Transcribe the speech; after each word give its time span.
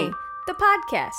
Honey, 0.00 0.14
the 0.46 0.54
podcast. 0.54 1.12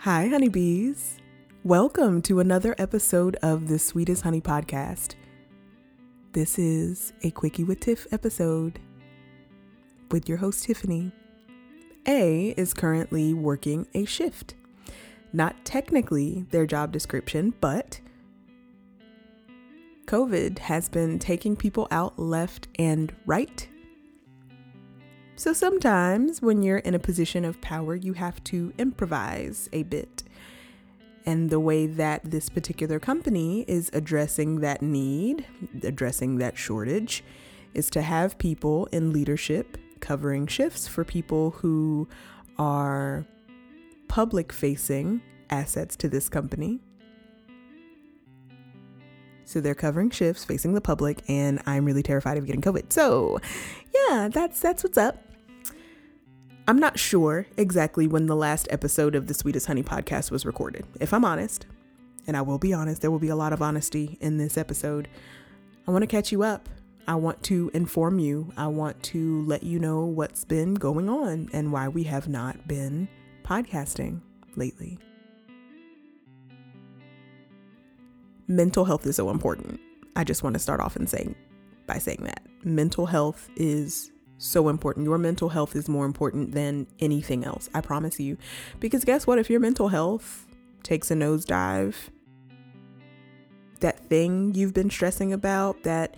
Hi, 0.00 0.26
honeybees. 0.28 1.16
Welcome 1.64 2.20
to 2.22 2.40
another 2.40 2.74
episode 2.76 3.36
of 3.36 3.68
the 3.68 3.78
Sweetest 3.78 4.22
Honey 4.22 4.42
podcast. 4.42 5.14
This 6.32 6.58
is 6.58 7.14
a 7.22 7.30
Quickie 7.30 7.64
with 7.64 7.80
Tiff 7.80 8.06
episode 8.12 8.78
with 10.10 10.28
your 10.28 10.36
host, 10.36 10.64
Tiffany. 10.64 11.10
A 12.06 12.50
is 12.58 12.74
currently 12.74 13.32
working 13.32 13.86
a 13.94 14.04
shift. 14.04 14.56
Not 15.32 15.64
technically 15.64 16.44
their 16.50 16.66
job 16.66 16.92
description, 16.92 17.54
but 17.62 18.00
COVID 20.10 20.58
has 20.58 20.88
been 20.88 21.20
taking 21.20 21.54
people 21.54 21.86
out 21.92 22.18
left 22.18 22.66
and 22.80 23.14
right. 23.26 23.68
So 25.36 25.52
sometimes 25.52 26.42
when 26.42 26.64
you're 26.64 26.78
in 26.78 26.96
a 26.96 26.98
position 26.98 27.44
of 27.44 27.60
power, 27.60 27.94
you 27.94 28.14
have 28.14 28.42
to 28.44 28.72
improvise 28.76 29.68
a 29.72 29.84
bit. 29.84 30.24
And 31.26 31.48
the 31.48 31.60
way 31.60 31.86
that 31.86 32.28
this 32.28 32.48
particular 32.48 32.98
company 32.98 33.64
is 33.68 33.88
addressing 33.92 34.58
that 34.62 34.82
need, 34.82 35.46
addressing 35.84 36.38
that 36.38 36.58
shortage, 36.58 37.22
is 37.72 37.88
to 37.90 38.02
have 38.02 38.36
people 38.36 38.86
in 38.86 39.12
leadership 39.12 39.78
covering 40.00 40.48
shifts 40.48 40.88
for 40.88 41.04
people 41.04 41.52
who 41.52 42.08
are 42.58 43.24
public 44.08 44.52
facing 44.52 45.22
assets 45.50 45.94
to 45.94 46.08
this 46.08 46.28
company 46.28 46.80
so 49.50 49.60
they're 49.60 49.74
covering 49.74 50.10
shifts 50.10 50.44
facing 50.44 50.74
the 50.74 50.80
public, 50.80 51.22
and 51.28 51.60
I'm 51.66 51.84
really 51.84 52.04
terrified 52.04 52.38
of 52.38 52.46
getting 52.46 52.62
COVID. 52.62 52.92
So 52.92 53.40
yeah, 53.92 54.28
that's 54.32 54.60
that's 54.60 54.84
what's 54.84 54.96
up. 54.96 55.24
I'm 56.68 56.78
not 56.78 57.00
sure 57.00 57.46
exactly 57.56 58.06
when 58.06 58.26
the 58.26 58.36
last 58.36 58.68
episode 58.70 59.16
of 59.16 59.26
the 59.26 59.34
Sweetest 59.34 59.66
Honey 59.66 59.82
podcast 59.82 60.30
was 60.30 60.46
recorded. 60.46 60.86
If 61.00 61.12
I'm 61.12 61.24
honest, 61.24 61.66
and 62.28 62.36
I 62.36 62.42
will 62.42 62.58
be 62.58 62.72
honest, 62.72 63.02
there 63.02 63.10
will 63.10 63.18
be 63.18 63.28
a 63.28 63.36
lot 63.36 63.52
of 63.52 63.60
honesty 63.60 64.16
in 64.20 64.38
this 64.38 64.56
episode. 64.56 65.08
I 65.88 65.90
want 65.90 66.02
to 66.02 66.06
catch 66.06 66.30
you 66.30 66.44
up. 66.44 66.68
I 67.08 67.16
want 67.16 67.42
to 67.44 67.72
inform 67.74 68.20
you. 68.20 68.52
I 68.56 68.68
want 68.68 69.02
to 69.04 69.42
let 69.46 69.64
you 69.64 69.80
know 69.80 70.04
what's 70.04 70.44
been 70.44 70.74
going 70.74 71.08
on 71.08 71.48
and 71.52 71.72
why 71.72 71.88
we 71.88 72.04
have 72.04 72.28
not 72.28 72.68
been 72.68 73.08
podcasting 73.42 74.20
lately. 74.54 75.00
Mental 78.50 78.84
health 78.84 79.06
is 79.06 79.16
so 79.16 79.30
important. 79.30 79.80
I 80.16 80.24
just 80.24 80.42
want 80.42 80.54
to 80.54 80.60
start 80.60 80.80
off 80.80 80.96
and 80.96 81.08
saying 81.08 81.36
by 81.86 81.98
saying 81.98 82.24
that 82.24 82.44
mental 82.64 83.06
health 83.06 83.48
is 83.56 84.10
so 84.38 84.68
important. 84.68 85.04
Your 85.04 85.18
mental 85.18 85.48
health 85.48 85.76
is 85.76 85.88
more 85.88 86.04
important 86.04 86.52
than 86.52 86.88
anything 86.98 87.44
else. 87.44 87.70
I 87.74 87.80
promise 87.80 88.18
you. 88.18 88.36
Because 88.80 89.04
guess 89.04 89.26
what? 89.26 89.38
If 89.38 89.50
your 89.50 89.60
mental 89.60 89.88
health 89.88 90.46
takes 90.82 91.10
a 91.10 91.14
nosedive, 91.14 91.94
that 93.78 94.08
thing 94.08 94.54
you've 94.54 94.74
been 94.74 94.90
stressing 94.90 95.32
about, 95.32 95.84
that 95.84 96.16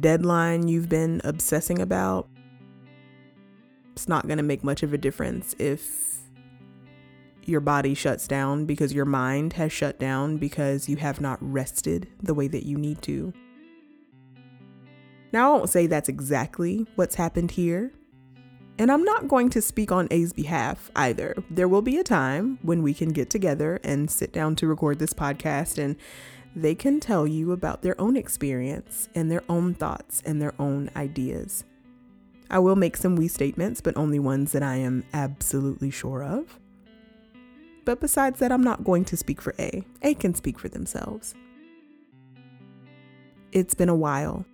deadline 0.00 0.68
you've 0.68 0.88
been 0.88 1.22
obsessing 1.24 1.80
about, 1.80 2.28
it's 3.92 4.06
not 4.06 4.26
going 4.26 4.36
to 4.36 4.44
make 4.44 4.62
much 4.62 4.82
of 4.82 4.92
a 4.92 4.98
difference 4.98 5.54
if 5.58 6.15
your 7.48 7.60
body 7.60 7.94
shuts 7.94 8.26
down 8.26 8.66
because 8.66 8.92
your 8.92 9.04
mind 9.04 9.54
has 9.54 9.72
shut 9.72 9.98
down 9.98 10.36
because 10.36 10.88
you 10.88 10.96
have 10.96 11.20
not 11.20 11.38
rested 11.40 12.08
the 12.22 12.34
way 12.34 12.48
that 12.48 12.66
you 12.66 12.76
need 12.76 13.02
to. 13.02 13.32
Now, 15.32 15.52
I 15.52 15.56
won't 15.58 15.70
say 15.70 15.86
that's 15.86 16.08
exactly 16.08 16.86
what's 16.94 17.16
happened 17.16 17.52
here. 17.52 17.92
And 18.78 18.92
I'm 18.92 19.04
not 19.04 19.28
going 19.28 19.48
to 19.50 19.62
speak 19.62 19.90
on 19.90 20.06
A's 20.10 20.32
behalf 20.32 20.90
either. 20.94 21.34
There 21.50 21.68
will 21.68 21.82
be 21.82 21.96
a 21.96 22.04
time 22.04 22.58
when 22.62 22.82
we 22.82 22.92
can 22.92 23.10
get 23.10 23.30
together 23.30 23.80
and 23.82 24.10
sit 24.10 24.32
down 24.32 24.54
to 24.56 24.66
record 24.66 24.98
this 24.98 25.14
podcast 25.14 25.82
and 25.82 25.96
they 26.54 26.74
can 26.74 27.00
tell 27.00 27.26
you 27.26 27.52
about 27.52 27.82
their 27.82 27.98
own 28.00 28.16
experience 28.16 29.08
and 29.14 29.30
their 29.30 29.42
own 29.48 29.74
thoughts 29.74 30.22
and 30.24 30.40
their 30.40 30.54
own 30.58 30.90
ideas. 30.96 31.64
I 32.50 32.58
will 32.60 32.76
make 32.76 32.96
some 32.96 33.16
we 33.16 33.28
statements, 33.28 33.80
but 33.80 33.96
only 33.96 34.18
ones 34.18 34.52
that 34.52 34.62
I 34.62 34.76
am 34.76 35.04
absolutely 35.12 35.90
sure 35.90 36.22
of. 36.22 36.58
But 37.86 38.00
besides 38.00 38.40
that, 38.40 38.50
I'm 38.50 38.64
not 38.64 38.84
going 38.84 39.04
to 39.06 39.16
speak 39.16 39.40
for 39.40 39.54
A. 39.60 39.84
A 40.02 40.14
can 40.14 40.34
speak 40.34 40.58
for 40.58 40.68
themselves. 40.68 41.34
It's 43.52 43.74
been 43.74 43.88
a 43.88 43.94
while. 43.94 44.44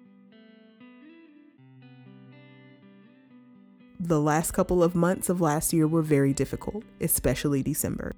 The 3.98 4.20
last 4.20 4.50
couple 4.50 4.82
of 4.82 4.94
months 4.94 5.30
of 5.30 5.40
last 5.40 5.72
year 5.72 5.88
were 5.88 6.02
very 6.02 6.34
difficult, 6.34 6.84
especially 7.00 7.62
December. 7.62 8.12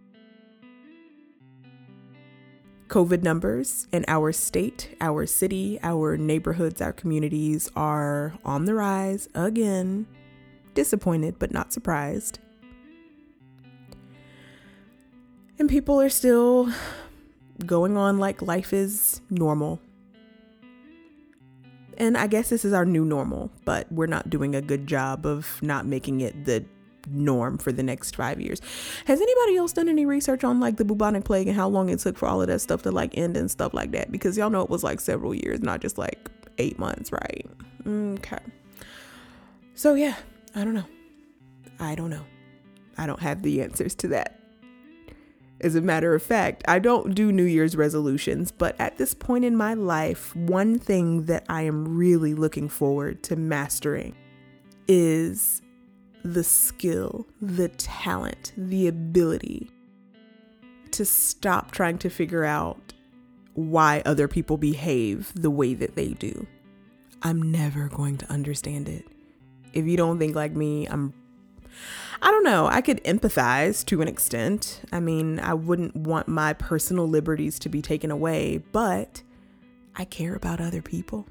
COVID 2.89 3.23
numbers 3.23 3.87
in 3.93 4.05
our 4.09 4.33
state, 4.33 4.97
our 5.01 5.27
city, 5.27 5.79
our 5.83 6.17
neighborhoods, 6.17 6.81
our 6.81 6.93
communities 6.93 7.71
are 7.77 8.35
on 8.45 8.65
the 8.65 8.75
rise 8.75 9.29
again. 9.35 10.07
Disappointed, 10.75 11.39
but 11.39 11.53
not 11.53 11.73
surprised. 11.73 12.41
And 15.59 15.69
people 15.69 16.01
are 16.01 16.09
still 16.09 16.73
going 17.65 17.97
on 17.97 18.19
like 18.19 18.43
life 18.43 18.73
is 18.73 19.21
normal. 19.31 19.81
And 21.97 22.19
I 22.19 22.27
guess 22.27 22.49
this 22.49 22.65
is 22.65 22.73
our 22.73 22.85
new 22.85 23.05
normal, 23.05 23.53
but 23.65 23.91
we're 23.93 24.07
not 24.07 24.29
doing 24.29 24.55
a 24.55 24.61
good 24.61 24.87
job 24.87 25.25
of 25.25 25.63
not 25.63 25.87
making 25.87 26.21
it 26.23 26.45
the 26.45 26.65
norm 27.09 27.59
for 27.59 27.71
the 27.71 27.83
next 27.83 28.17
five 28.17 28.41
years. 28.41 28.61
Has 29.05 29.21
anybody 29.21 29.57
else 29.57 29.73
done 29.73 29.89
any 29.89 30.07
research 30.07 30.43
on 30.43 30.59
like 30.59 30.77
the 30.77 30.85
bubonic 30.85 31.25
plague 31.25 31.47
and 31.47 31.57
how 31.57 31.69
long 31.69 31.89
it 31.89 32.01
took 32.01 32.19
for 32.19 32.27
all 32.27 32.41
of 32.41 32.49
that 32.49 32.61
stuff 32.61 32.83
to 32.83 32.91
like 32.91 33.17
end 33.17 33.37
and 33.37 33.49
stuff 33.51 33.75
like 33.75 33.93
that? 33.93 34.11
Because 34.11 34.37
y'all 34.37 34.51
know 34.51 34.63
it 34.63 34.71
was 34.71 34.83
like 34.83 34.99
several 35.01 35.35
years, 35.35 35.61
not 35.61 35.81
just 35.81 35.99
like 35.99 36.31
eight 36.59 36.79
months, 36.79 37.13
right? 37.13 37.47
Okay. 37.87 38.39
So 39.75 39.95
yeah, 39.95 40.17
I 40.55 40.65
don't 40.65 40.75
know. 40.75 40.87
I 41.79 41.95
don't 41.95 42.11
know. 42.11 42.25
I 42.97 43.07
don't 43.07 43.21
have 43.21 43.43
the 43.43 43.63
answers 43.63 43.95
to 43.97 44.09
that. 44.09 44.41
As 45.61 45.75
a 45.75 45.81
matter 45.81 46.15
of 46.15 46.23
fact, 46.23 46.63
I 46.67 46.79
don't 46.79 47.15
do 47.15 47.33
New 47.33 47.45
Year's 47.45 47.77
resolutions, 47.77 48.51
but 48.51 48.77
at 48.79 48.99
this 48.99 49.15
point 49.15 49.45
in 49.45 49.57
my 49.57 49.75
life, 49.75 50.35
one 50.37 50.79
thing 50.79 51.25
that 51.27 51.45
I 51.49 51.63
am 51.63 51.97
really 51.97 52.35
looking 52.35 52.69
forward 52.69 53.23
to 53.25 53.37
mastering 53.37 54.15
is 54.89 55.63
the 56.23 56.45
skill, 56.45 57.27
the 57.41 57.69
talent, 57.69 58.53
the 58.57 58.89
ability 58.89 59.71
to 60.91 61.05
stop 61.05 61.71
trying 61.71 61.99
to 61.99 62.11
figure 62.11 62.45
out 62.45 62.93
why 63.55 64.03
other 64.05 64.29
people 64.29 64.57
behave 64.57 65.33
the 65.35 65.51
way 65.51 65.75
that 65.75 65.95
they 65.95 66.09
do. 66.15 66.47
I'm 67.23 67.51
never 67.51 67.89
going 67.89 68.19
to 68.19 68.31
understand 68.31 68.89
it. 68.89 69.07
If 69.73 69.87
you 69.87 69.97
don't 69.97 70.19
think 70.19 70.35
like 70.35 70.53
me, 70.53 70.87
I'm 70.87 71.15
I 72.23 72.31
don't 72.31 72.45
know. 72.45 72.67
I 72.67 72.81
could 72.81 73.03
empathize 73.05 73.85
to 73.87 74.01
an 74.01 74.09
extent. 74.09 74.81
I 74.93 75.01
mean, 75.01 75.41
I 75.41 75.55
wouldn't 75.55 75.95
want 75.97 76.29
my 76.29 76.53
personal 76.53 77.09
liberties 77.09 77.59
to 77.61 77.69
be 77.69 77.83
taken 77.83 78.11
away, 78.11 78.63
but 78.73 79.23
I 79.95 80.05
care 80.05 80.35
about 80.35 80.61
other 80.61 80.83
people. 80.83 81.27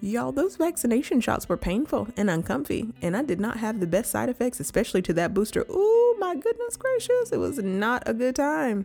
Y'all, 0.00 0.30
those 0.30 0.56
vaccination 0.56 1.20
shots 1.20 1.48
were 1.48 1.56
painful 1.56 2.08
and 2.16 2.28
uncomfy, 2.28 2.92
and 3.00 3.16
I 3.16 3.22
did 3.22 3.40
not 3.40 3.56
have 3.56 3.80
the 3.80 3.86
best 3.86 4.10
side 4.10 4.28
effects, 4.28 4.60
especially 4.60 5.00
to 5.02 5.14
that 5.14 5.32
booster. 5.32 5.64
Oh 5.70 6.16
my 6.20 6.34
goodness 6.34 6.76
gracious, 6.76 7.32
it 7.32 7.38
was 7.38 7.58
not 7.58 8.02
a 8.06 8.12
good 8.12 8.36
time. 8.36 8.84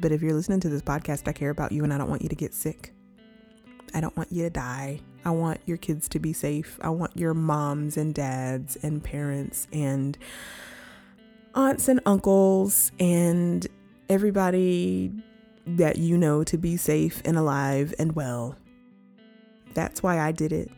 But 0.00 0.12
if 0.12 0.22
you're 0.22 0.32
listening 0.32 0.60
to 0.60 0.68
this 0.68 0.82
podcast, 0.82 1.28
I 1.28 1.32
care 1.32 1.50
about 1.50 1.72
you 1.72 1.84
and 1.84 1.92
I 1.92 1.98
don't 1.98 2.08
want 2.08 2.22
you 2.22 2.28
to 2.28 2.34
get 2.34 2.54
sick. 2.54 2.94
I 3.94 4.00
don't 4.00 4.16
want 4.16 4.32
you 4.32 4.42
to 4.44 4.50
die. 4.50 5.00
I 5.24 5.30
want 5.30 5.60
your 5.66 5.76
kids 5.76 6.08
to 6.10 6.18
be 6.18 6.32
safe. 6.32 6.78
I 6.80 6.88
want 6.90 7.16
your 7.16 7.34
moms 7.34 7.96
and 7.96 8.14
dads 8.14 8.76
and 8.76 9.02
parents 9.02 9.66
and 9.72 10.16
aunts 11.54 11.88
and 11.88 12.00
uncles 12.06 12.92
and 12.98 13.66
everybody 14.08 15.12
that 15.66 15.98
you 15.98 16.16
know 16.16 16.44
to 16.44 16.56
be 16.56 16.76
safe 16.76 17.20
and 17.24 17.36
alive 17.36 17.94
and 17.98 18.14
well. 18.14 18.56
That's 19.74 20.02
why 20.02 20.18
I 20.18 20.32
did 20.32 20.52
it. 20.52 20.70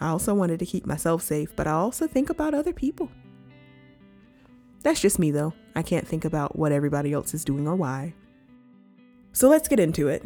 I 0.00 0.08
also 0.08 0.32
wanted 0.32 0.58
to 0.60 0.66
keep 0.66 0.86
myself 0.86 1.22
safe, 1.22 1.54
but 1.54 1.66
I 1.66 1.72
also 1.72 2.06
think 2.06 2.30
about 2.30 2.54
other 2.54 2.72
people. 2.72 3.10
That's 4.82 5.00
just 5.00 5.18
me 5.18 5.30
though. 5.30 5.52
I 5.74 5.82
can't 5.82 6.08
think 6.08 6.24
about 6.24 6.56
what 6.56 6.72
everybody 6.72 7.12
else 7.12 7.34
is 7.34 7.44
doing 7.44 7.68
or 7.68 7.76
why. 7.76 8.14
So 9.32 9.48
let's 9.48 9.68
get 9.68 9.78
into 9.78 10.08
it. 10.08 10.24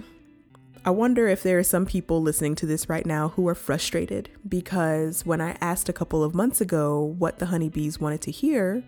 I 0.86 0.90
wonder 0.90 1.28
if 1.28 1.42
there 1.42 1.58
are 1.58 1.64
some 1.64 1.86
people 1.86 2.20
listening 2.20 2.54
to 2.56 2.66
this 2.66 2.90
right 2.90 3.06
now 3.06 3.28
who 3.30 3.48
are 3.48 3.54
frustrated 3.54 4.28
because 4.46 5.24
when 5.24 5.40
I 5.40 5.56
asked 5.58 5.88
a 5.88 5.94
couple 5.94 6.22
of 6.22 6.34
months 6.34 6.60
ago 6.60 7.02
what 7.02 7.38
the 7.38 7.46
honeybees 7.46 7.98
wanted 7.98 8.20
to 8.22 8.30
hear, 8.30 8.84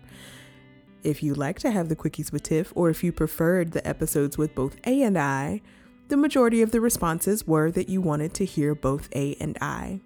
if 1.03 1.23
you 1.23 1.33
like 1.33 1.57
to 1.59 1.71
have 1.71 1.89
the 1.89 1.95
quickies 1.95 2.31
with 2.31 2.43
Tiff 2.43 2.71
or 2.75 2.91
if 2.91 3.03
you 3.03 3.11
preferred 3.11 3.71
the 3.71 3.87
episodes 3.87 4.37
with 4.37 4.53
both 4.53 4.77
A 4.85 5.01
and 5.01 5.17
I, 5.17 5.61
the 6.09 6.17
majority 6.17 6.61
of 6.61 6.69
the 6.69 6.81
responses 6.81 7.47
were 7.47 7.71
that 7.71 7.89
you 7.89 7.99
wanted 7.99 8.35
to 8.35 8.45
hear 8.45 8.75
both 8.75 9.09
A 9.15 9.35
and 9.39 9.57
I. 9.59 9.99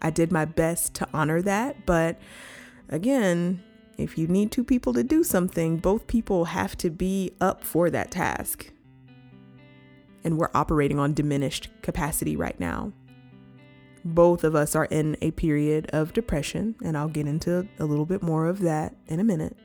I 0.00 0.10
did 0.10 0.30
my 0.30 0.44
best 0.44 0.94
to 0.94 1.08
honor 1.12 1.42
that, 1.42 1.84
but 1.84 2.16
again, 2.88 3.64
if 3.96 4.16
you 4.16 4.28
need 4.28 4.52
two 4.52 4.62
people 4.62 4.92
to 4.92 5.02
do 5.02 5.24
something, 5.24 5.78
both 5.78 6.06
people 6.06 6.44
have 6.44 6.78
to 6.78 6.90
be 6.90 7.32
up 7.40 7.64
for 7.64 7.90
that 7.90 8.12
task. 8.12 8.70
And 10.28 10.36
we're 10.36 10.50
operating 10.52 10.98
on 10.98 11.14
diminished 11.14 11.70
capacity 11.80 12.36
right 12.36 12.60
now. 12.60 12.92
Both 14.04 14.44
of 14.44 14.54
us 14.54 14.76
are 14.76 14.84
in 14.84 15.16
a 15.22 15.30
period 15.30 15.88
of 15.94 16.12
depression, 16.12 16.74
and 16.84 16.98
I'll 16.98 17.08
get 17.08 17.26
into 17.26 17.66
a 17.78 17.86
little 17.86 18.04
bit 18.04 18.22
more 18.22 18.46
of 18.46 18.60
that 18.60 18.94
in 19.06 19.20
a 19.20 19.24
minute. 19.24 19.56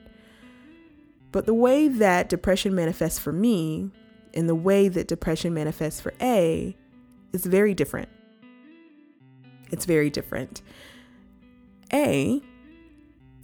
But 1.32 1.44
the 1.44 1.52
way 1.52 1.88
that 1.88 2.30
depression 2.30 2.74
manifests 2.74 3.18
for 3.18 3.30
me 3.30 3.90
and 4.32 4.48
the 4.48 4.54
way 4.54 4.88
that 4.88 5.06
depression 5.06 5.52
manifests 5.52 6.00
for 6.00 6.14
A 6.22 6.74
is 7.34 7.44
very 7.44 7.74
different. 7.74 8.08
It's 9.70 9.84
very 9.84 10.08
different. 10.08 10.62
A 11.92 12.40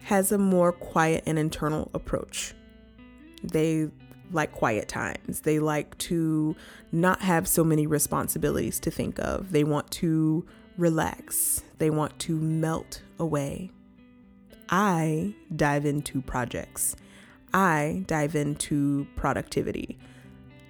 has 0.05 0.33
a 0.33 0.39
more 0.39 0.73
quiet 0.73 1.25
and 1.27 1.39
internal 1.39 1.91
approach. 1.93 2.55
They 3.43 3.91
like 4.33 4.53
quiet 4.53 4.89
times. 4.89 5.41
They 5.41 5.59
like 5.59 5.97
to 5.99 6.57
not 6.93 7.21
have 7.23 7.49
so 7.49 7.65
many 7.65 7.87
responsibilities 7.87 8.81
to 8.81 8.91
think 8.91 9.19
of. 9.19 9.53
They 9.53 9.65
want 9.65 9.91
to 9.93 10.47
relax. 10.77 11.63
They 11.79 11.91
want 11.91 12.19
to 12.21 12.37
melt 12.37 13.03
away. 13.19 13.71
I 14.69 15.35
dive 15.55 15.85
into 15.85 16.23
projects. 16.23 16.97
I 17.53 18.05
dive 18.07 18.37
into 18.37 19.09
productivity, 19.17 19.99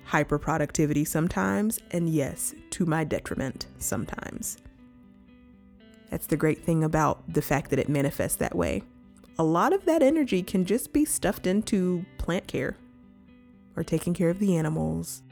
hyper 0.04 0.38
productivity 0.38 1.04
sometimes, 1.04 1.78
and 1.90 2.08
yes, 2.08 2.54
to 2.70 2.86
my 2.86 3.04
detriment 3.04 3.66
sometimes. 3.78 4.56
That's 6.10 6.26
the 6.26 6.38
great 6.38 6.64
thing 6.64 6.82
about 6.82 7.22
the 7.32 7.42
fact 7.42 7.70
that 7.70 7.78
it 7.78 7.88
manifests 7.88 8.36
that 8.36 8.56
way. 8.56 8.82
A 9.38 9.44
lot 9.44 9.72
of 9.72 9.84
that 9.84 10.02
energy 10.02 10.42
can 10.42 10.64
just 10.64 10.92
be 10.92 11.04
stuffed 11.04 11.46
into 11.46 12.04
plant 12.18 12.46
care 12.46 12.76
or 13.76 13.84
taking 13.84 14.14
care 14.14 14.30
of 14.30 14.38
the 14.38 14.56
animals, 14.56 15.22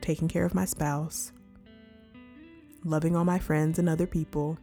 taking 0.00 0.28
care 0.28 0.44
of 0.44 0.54
my 0.54 0.64
spouse, 0.64 1.32
loving 2.84 3.16
all 3.16 3.24
my 3.24 3.38
friends 3.38 3.78
and 3.78 3.88
other 3.88 4.06
people. 4.06 4.58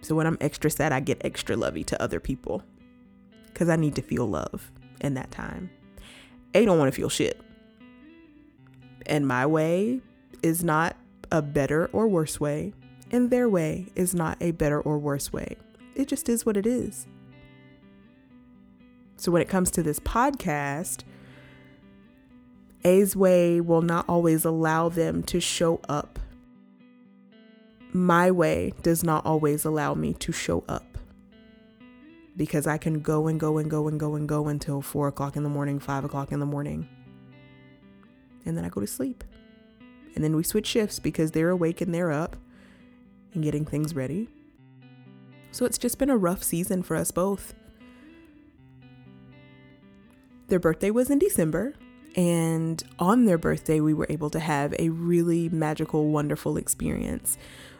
So 0.00 0.14
when 0.14 0.26
I'm 0.26 0.38
extra 0.40 0.70
sad, 0.70 0.92
I 0.92 1.00
get 1.00 1.24
extra 1.24 1.56
lovey 1.56 1.84
to 1.84 2.02
other 2.02 2.20
people 2.20 2.62
because 3.46 3.68
I 3.68 3.76
need 3.76 3.94
to 3.96 4.02
feel 4.02 4.26
love 4.26 4.70
in 5.00 5.14
that 5.14 5.30
time. 5.30 5.70
A 6.54 6.64
don't 6.64 6.78
want 6.78 6.92
to 6.92 6.96
feel 6.96 7.08
shit. 7.08 7.40
And 9.06 9.26
my 9.26 9.46
way 9.46 10.00
is 10.42 10.62
not 10.62 10.96
a 11.30 11.40
better 11.40 11.86
or 11.92 12.08
worse 12.08 12.38
way 12.38 12.74
and 13.12 13.30
their 13.30 13.48
way 13.48 13.86
is 13.94 14.14
not 14.14 14.38
a 14.40 14.50
better 14.52 14.80
or 14.80 14.98
worse 14.98 15.32
way. 15.32 15.56
It 15.94 16.08
just 16.08 16.28
is 16.30 16.46
what 16.46 16.56
it 16.56 16.66
is. 16.66 17.06
So 19.16 19.30
when 19.30 19.42
it 19.42 19.48
comes 19.48 19.70
to 19.72 19.82
this 19.82 20.00
podcast, 20.00 21.04
A's 22.84 23.14
way 23.14 23.60
will 23.60 23.82
not 23.82 24.08
always 24.08 24.44
allow 24.44 24.88
them 24.88 25.22
to 25.24 25.40
show 25.40 25.80
up. 25.88 26.18
My 27.92 28.30
way 28.30 28.72
does 28.82 29.04
not 29.04 29.24
always 29.26 29.64
allow 29.64 29.94
me 29.94 30.14
to 30.14 30.32
show 30.32 30.64
up 30.68 30.92
because 32.36 32.66
I 32.66 32.78
can 32.78 33.00
go 33.00 33.26
and 33.26 33.38
go 33.38 33.58
and 33.58 33.70
go 33.70 33.88
and 33.88 34.00
go 34.00 34.14
and 34.14 34.28
go 34.28 34.48
until 34.48 34.80
four 34.80 35.08
o'clock 35.08 35.36
in 35.36 35.42
the 35.42 35.48
morning, 35.48 35.78
five 35.78 36.04
o'clock 36.04 36.32
in 36.32 36.40
the 36.40 36.46
morning. 36.46 36.88
And 38.44 38.56
then 38.56 38.64
I 38.64 38.68
go 38.68 38.80
to 38.80 38.86
sleep. 38.86 39.22
And 40.14 40.24
then 40.24 40.34
we 40.34 40.42
switch 40.42 40.66
shifts 40.66 40.98
because 40.98 41.30
they're 41.30 41.50
awake 41.50 41.80
and 41.80 41.94
they're 41.94 42.12
up 42.12 42.36
and 43.34 43.42
getting 43.42 43.64
things 43.64 43.94
ready. 43.94 44.28
So 45.50 45.64
it's 45.66 45.78
just 45.78 45.98
been 45.98 46.10
a 46.10 46.16
rough 46.16 46.42
season 46.42 46.82
for 46.82 46.96
us 46.96 47.10
both. 47.10 47.54
Their 50.48 50.58
birthday 50.58 50.90
was 50.90 51.10
in 51.10 51.18
December, 51.18 51.74
and 52.16 52.82
on 52.98 53.24
their 53.24 53.38
birthday, 53.38 53.80
we 53.80 53.94
were 53.94 54.06
able 54.08 54.30
to 54.30 54.40
have 54.40 54.74
a 54.78 54.90
really 54.90 55.48
magical, 55.48 56.08
wonderful 56.10 56.56
experience. 56.56 57.38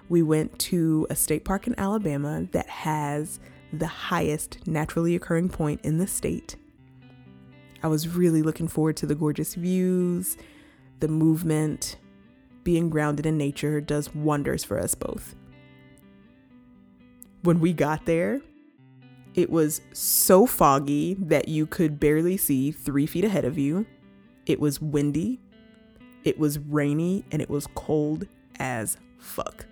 We 0.09 0.23
went 0.23 0.59
to 0.61 1.07
a 1.11 1.15
state 1.15 1.45
park 1.45 1.67
in 1.67 1.79
Alabama 1.79 2.47
that 2.53 2.69
has 2.69 3.41
the 3.73 3.87
highest 3.87 4.67
naturally 4.67 5.15
occurring 5.15 5.49
point 5.49 5.81
in 5.83 5.99
the 5.99 6.07
state. 6.07 6.57
I 7.83 7.89
was 7.89 8.09
really 8.09 8.43
looking 8.43 8.69
forward 8.69 8.97
to 8.99 9.07
the 9.07 9.15
gorgeous 9.15 9.55
views, 9.55 10.37
the 11.01 11.09
movement. 11.09 11.97
Being 12.65 12.91
grounded 12.91 13.27
in 13.27 13.37
nature 13.37 13.81
does 13.81 14.15
wonders 14.15 14.63
for 14.63 14.79
us 14.79 14.95
both 14.95 15.35
when 17.43 17.61
we 17.61 17.73
got 17.73 18.07
there, 18.07 18.41
it 19.35 19.51
was 19.51 19.81
so 19.93 20.47
foggy 20.47 21.15
that 21.15 21.49
you 21.49 21.67
could 21.67 21.99
barely 21.99 22.37
see 22.37 22.71
three 22.71 23.07
feet 23.07 23.25
ahead 23.25 23.45
of 23.45 23.59
you. 23.59 23.87
It 24.47 24.61
was 24.61 24.81
windy, 24.81 25.41
it 26.25 26.39
was 26.39 26.59
rainy, 26.59 27.25
and 27.31 27.41
it 27.41 27.51
was 27.51 27.67
cold 27.75 28.27
as 28.59 28.97
fuck. 29.19 29.67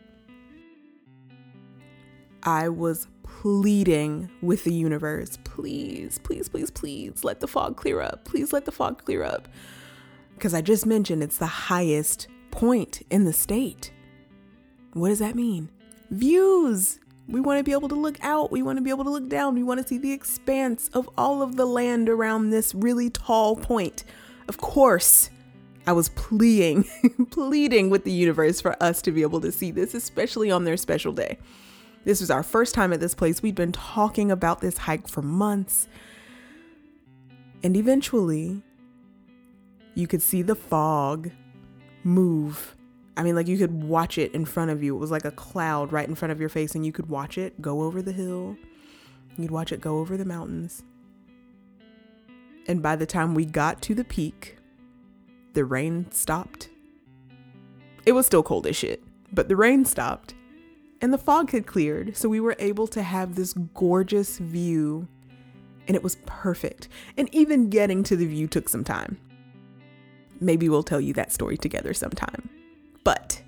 I 2.43 2.69
was 2.69 3.07
pleading 3.23 4.31
with 4.43 4.65
the 4.65 4.73
universe, 4.73 5.39
please, 5.45 6.19
please, 6.19 6.49
please, 6.49 6.71
please 6.71 7.25
let 7.25 7.41
the 7.41 7.49
fog 7.49 7.77
clear 7.77 8.01
up. 8.01 8.25
Please 8.25 8.53
let 8.53 8.65
the 8.65 8.73
fog 8.73 9.05
clear 9.05 9.23
up. 9.23 9.49
Because 10.35 10.55
I 10.55 10.61
just 10.61 10.87
mentioned 10.87 11.23
it's 11.23 11.39
the 11.39 11.47
highest 11.47 12.29
point 12.51 13.03
in 13.11 13.25
the 13.25 13.33
state. 13.33 13.93
What 14.95 15.09
does 15.09 15.19
that 15.19 15.35
mean? 15.35 15.71
Views. 16.11 16.99
We 17.29 17.41
want 17.41 17.59
to 17.59 17.65
be 17.65 17.73
able 17.73 17.89
to 17.91 17.95
look 17.95 18.17
out. 18.23 18.51
We 18.51 18.63
want 18.63 18.79
to 18.79 18.83
be 18.83 18.91
able 18.91 19.05
to 19.05 19.11
look 19.11 19.29
down. 19.29 19.55
We 19.55 19.63
want 19.63 19.81
to 19.81 19.87
see 19.87 19.99
the 19.99 20.13
expanse 20.13 20.89
of 20.93 21.09
all 21.17 21.43
of 21.43 21.57
the 21.57 21.67
land 21.67 22.09
around 22.09 22.51
this 22.51 22.75
really 22.75 23.11
tall 23.11 23.55
point. 23.55 24.05
Of 24.51 24.59
course, 24.59 25.31
I 25.87 25.93
was 25.93 26.09
pleading, 26.09 26.85
pleading 27.31 27.89
with 27.89 28.03
the 28.03 28.11
universe 28.11 28.61
for 28.61 28.77
us 28.83 29.01
to 29.03 29.13
be 29.13 29.23
able 29.23 29.41
to 29.43 29.53
see 29.53 29.71
this, 29.71 29.95
especially 29.95 30.51
on 30.51 30.65
their 30.65 30.77
special 30.77 31.13
day. 31.13 31.39
This 32.05 32.19
was 32.21 32.33
our 32.33 32.43
first 32.43 32.75
time 32.75 32.93
at 32.93 32.99
this 32.99 33.15
place. 33.15 33.45
We'd 33.45 33.55
been 33.55 33.71
talking 33.71 34.33
about 34.33 34.61
this 34.61 34.77
hike 34.77 35.07
for 35.07 35.23
months. 35.23 35.87
And 37.63 37.77
eventually, 37.77 38.61
you 39.95 40.09
could 40.09 40.21
see 40.21 40.43
the 40.43 40.57
fog 40.57 41.31
move 42.03 42.75
I 43.17 43.23
mean, 43.23 43.37
like 43.37 43.47
you 43.47 43.57
could 43.57 43.85
watch 43.85 44.19
it 44.19 44.35
in 44.35 44.45
front 44.45 44.73
of 44.73 44.83
you. 44.83 44.97
It 44.97 44.99
was 44.99 45.13
like 45.13 45.25
a 45.25 45.31
cloud 45.31 45.93
right 45.93 46.09
in 46.09 46.17
front 46.17 46.33
of 46.33 46.41
your 46.41 46.49
face, 46.49 46.75
and 46.75 46.85
you 46.85 46.91
could 46.91 47.09
watch 47.09 47.39
it 47.39 47.63
go 47.63 47.83
over 47.83 48.03
the 48.03 48.13
hill. 48.13 48.57
You'd 49.37 49.53
watch 49.53 49.71
it 49.71 49.81
go 49.81 49.99
over 49.99 50.17
the 50.17 50.25
mountains. 50.25 50.83
And 52.71 52.81
by 52.81 52.95
the 52.95 53.05
time 53.07 53.35
we 53.35 53.45
got 53.45 53.83
to 53.83 53.95
the 53.95 54.05
peak, 54.05 54.57
the 55.55 55.65
rain 55.65 56.07
stopped. 56.13 56.71
It 58.07 58.13
was 58.13 58.27
still 58.27 58.45
cold 58.45 58.67
as 58.67 58.77
shit, 58.77 59.03
but 59.33 59.49
the 59.49 59.57
rain 59.57 59.85
stopped 59.85 60.35
and 61.03 61.13
the 61.13 61.19
fog 61.19 61.51
had 61.51 61.67
cleared. 61.67 62.17
So 62.17 62.29
we 62.29 62.39
were 62.39 62.57
able 62.61 62.87
to 62.87 63.03
have 63.03 63.35
this 63.35 63.55
gorgeous 63.75 64.39
view, 64.39 65.09
and 65.89 65.97
it 65.97 66.03
was 66.05 66.17
perfect. 66.27 66.89
And 67.17 67.29
even 67.35 67.71
getting 67.71 68.05
to 68.05 68.17
the 68.17 68.27
view 68.27 68.47
took 68.47 68.69
some 68.69 68.85
time. 68.85 69.19
Maybe 70.41 70.69
we'll 70.69 70.83
tell 70.83 71.01
you 71.01 71.13
that 71.15 71.33
story 71.33 71.57
together 71.57 71.93
sometime 71.93 72.49
but 73.05 73.43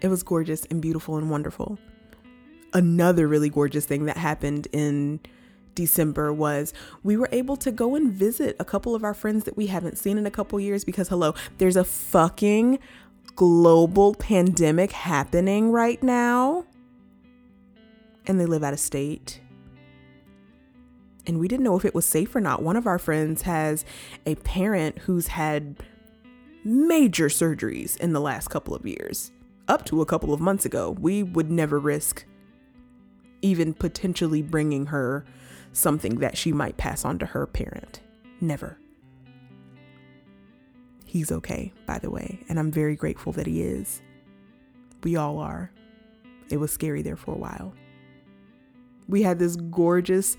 it 0.00 0.08
was 0.08 0.22
gorgeous 0.22 0.64
and 0.66 0.82
beautiful 0.82 1.16
and 1.16 1.30
wonderful. 1.30 1.78
Another 2.72 3.28
really 3.28 3.48
gorgeous 3.48 3.86
thing 3.86 4.06
that 4.06 4.16
happened 4.16 4.68
in 4.72 5.20
December 5.76 6.32
was 6.32 6.74
we 7.04 7.16
were 7.16 7.28
able 7.30 7.56
to 7.58 7.70
go 7.70 7.94
and 7.94 8.12
visit 8.12 8.56
a 8.58 8.64
couple 8.64 8.96
of 8.96 9.04
our 9.04 9.14
friends 9.14 9.44
that 9.44 9.56
we 9.56 9.68
haven't 9.68 9.96
seen 9.96 10.18
in 10.18 10.26
a 10.26 10.30
couple 10.30 10.58
years 10.58 10.84
because 10.84 11.08
hello, 11.08 11.34
there's 11.58 11.76
a 11.76 11.84
fucking 11.84 12.80
global 13.36 14.14
pandemic 14.14 14.90
happening 14.90 15.70
right 15.70 16.02
now. 16.02 16.64
And 18.26 18.40
they 18.40 18.46
live 18.46 18.64
out 18.64 18.72
of 18.72 18.80
state. 18.80 19.40
And 21.28 21.38
we 21.38 21.46
didn't 21.46 21.64
know 21.64 21.76
if 21.76 21.84
it 21.84 21.94
was 21.94 22.06
safe 22.06 22.34
or 22.34 22.40
not. 22.40 22.62
One 22.62 22.76
of 22.76 22.86
our 22.86 22.98
friends 22.98 23.42
has 23.42 23.84
a 24.24 24.34
parent 24.36 24.98
who's 25.00 25.28
had 25.28 25.76
major 26.64 27.26
surgeries 27.26 27.96
in 27.98 28.12
the 28.12 28.20
last 28.20 28.48
couple 28.48 28.74
of 28.74 28.86
years. 28.86 29.30
Up 29.68 29.84
to 29.86 30.00
a 30.00 30.06
couple 30.06 30.32
of 30.32 30.40
months 30.40 30.64
ago, 30.64 30.90
we 30.90 31.22
would 31.22 31.50
never 31.50 31.78
risk 31.78 32.24
even 33.42 33.74
potentially 33.74 34.42
bringing 34.42 34.86
her 34.86 35.24
something 35.76 36.16
that 36.20 36.36
she 36.36 36.52
might 36.52 36.76
pass 36.76 37.04
on 37.04 37.18
to 37.18 37.26
her 37.26 37.46
parent. 37.46 38.00
Never. 38.40 38.78
He's 41.04 41.30
okay, 41.30 41.72
by 41.86 41.98
the 41.98 42.10
way, 42.10 42.40
and 42.48 42.58
I'm 42.58 42.70
very 42.70 42.96
grateful 42.96 43.32
that 43.32 43.46
he 43.46 43.62
is. 43.62 44.02
We 45.02 45.16
all 45.16 45.38
are. 45.38 45.70
It 46.50 46.56
was 46.58 46.72
scary 46.72 47.02
there 47.02 47.16
for 47.16 47.34
a 47.34 47.38
while. 47.38 47.74
We 49.08 49.22
had 49.22 49.38
this 49.38 49.56
gorgeous 49.56 50.36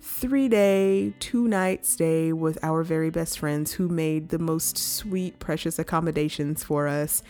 three 0.00 0.48
day, 0.48 1.14
two 1.20 1.46
night 1.46 1.86
stay 1.86 2.32
with 2.32 2.58
our 2.62 2.82
very 2.82 3.10
best 3.10 3.38
friends 3.38 3.72
who 3.72 3.88
made 3.88 4.30
the 4.30 4.38
most 4.38 4.76
sweet, 4.76 5.38
precious 5.38 5.78
accommodations 5.78 6.64
for 6.64 6.88
us. 6.88 7.22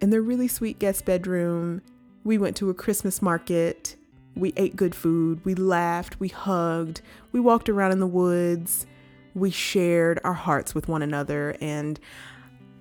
In 0.00 0.10
their 0.10 0.22
really 0.22 0.48
sweet 0.48 0.78
guest 0.78 1.04
bedroom, 1.04 1.82
we 2.24 2.38
went 2.38 2.56
to 2.56 2.70
a 2.70 2.74
Christmas 2.74 3.20
market. 3.20 3.95
We 4.36 4.52
ate 4.56 4.76
good 4.76 4.94
food. 4.94 5.44
We 5.44 5.54
laughed. 5.54 6.20
We 6.20 6.28
hugged. 6.28 7.00
We 7.32 7.40
walked 7.40 7.68
around 7.68 7.92
in 7.92 8.00
the 8.00 8.06
woods. 8.06 8.86
We 9.34 9.50
shared 9.50 10.20
our 10.24 10.34
hearts 10.34 10.74
with 10.74 10.88
one 10.88 11.02
another. 11.02 11.56
And 11.60 11.98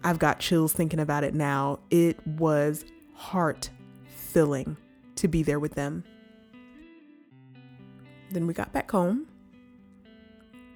I've 0.04 0.20
got 0.20 0.40
chills 0.40 0.74
thinking 0.74 1.00
about 1.00 1.24
it 1.24 1.34
now. 1.34 1.80
It 1.90 2.26
was 2.28 2.84
heart 3.14 3.70
filling 4.08 4.76
to 5.16 5.28
be 5.30 5.44
there 5.44 5.60
with 5.60 5.76
them. 5.76 6.04
Then 8.32 8.48
we 8.48 8.54
got 8.54 8.74
back 8.74 8.92
home. 8.92 9.28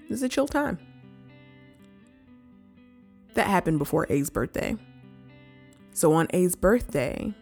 It 0.04 0.10
was 0.10 0.24
a 0.24 0.30
chill 0.30 0.48
time. 0.48 0.80
That 3.34 3.48
happened 3.48 3.80
before 3.80 4.08
A's 4.10 4.30
birthday. 4.30 4.76
So 5.94 6.14
on 6.14 6.28
A's 6.32 6.56
birthday, 6.56 7.34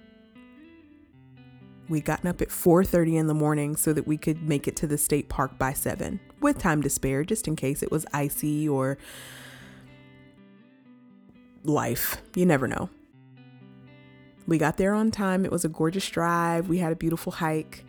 we'd 1.89 2.05
gotten 2.05 2.27
up 2.27 2.41
at 2.41 2.49
4:30 2.49 3.17
in 3.17 3.27
the 3.27 3.33
morning 3.33 3.75
so 3.75 3.93
that 3.93 4.07
we 4.07 4.17
could 4.17 4.47
make 4.47 4.67
it 4.67 4.75
to 4.77 4.87
the 4.87 4.97
state 4.97 5.29
park 5.29 5.57
by 5.57 5.73
7 5.73 6.19
with 6.41 6.57
time 6.57 6.81
to 6.83 6.89
spare 6.89 7.23
just 7.23 7.47
in 7.47 7.55
case 7.55 7.81
it 7.81 7.91
was 7.91 8.05
icy 8.13 8.67
or 8.67 8.97
life. 11.63 12.21
You 12.35 12.45
never 12.45 12.67
know. 12.67 12.89
We 14.47 14.57
got 14.57 14.77
there 14.77 14.93
on 14.93 15.11
time. 15.11 15.43
It 15.43 15.51
was 15.51 15.65
a 15.65 15.69
gorgeous 15.69 16.09
drive. 16.09 16.69
We 16.69 16.77
had 16.77 16.93
a 16.93 16.95
beautiful 16.95 17.33
hike. 17.33 17.83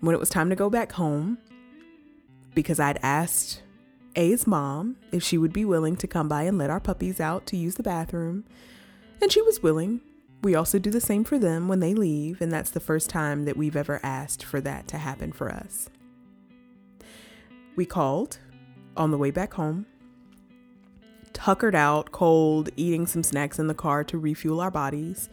When 0.00 0.14
it 0.14 0.18
was 0.18 0.28
time 0.28 0.50
to 0.50 0.56
go 0.56 0.68
back 0.68 0.92
home, 0.92 1.38
because 2.54 2.80
I'd 2.80 2.98
asked 3.02 3.62
A's 4.16 4.46
mom 4.46 4.96
if 5.12 5.22
she 5.22 5.38
would 5.38 5.52
be 5.52 5.64
willing 5.64 5.96
to 5.96 6.08
come 6.08 6.28
by 6.28 6.42
and 6.42 6.58
let 6.58 6.70
our 6.70 6.80
puppies 6.80 7.20
out 7.20 7.46
to 7.46 7.56
use 7.56 7.76
the 7.76 7.84
bathroom, 7.84 8.44
and 9.20 9.30
she 9.30 9.40
was 9.42 9.62
willing. 9.62 10.00
We 10.42 10.56
also 10.56 10.80
do 10.80 10.90
the 10.90 11.00
same 11.00 11.22
for 11.22 11.38
them 11.38 11.68
when 11.68 11.78
they 11.78 11.94
leave, 11.94 12.40
and 12.40 12.50
that's 12.50 12.70
the 12.70 12.80
first 12.80 13.08
time 13.08 13.44
that 13.44 13.56
we've 13.56 13.76
ever 13.76 14.00
asked 14.02 14.44
for 14.44 14.60
that 14.60 14.88
to 14.88 14.98
happen 14.98 15.30
for 15.30 15.50
us. 15.50 15.88
We 17.76 17.86
called 17.86 18.38
on 18.96 19.12
the 19.12 19.18
way 19.18 19.30
back 19.30 19.54
home, 19.54 19.86
tuckered 21.32 21.76
out, 21.76 22.10
cold, 22.10 22.70
eating 22.76 23.06
some 23.06 23.22
snacks 23.22 23.58
in 23.58 23.68
the 23.68 23.74
car 23.74 24.02
to 24.04 24.18
refuel 24.18 24.60
our 24.60 24.70
bodies. 24.70 25.28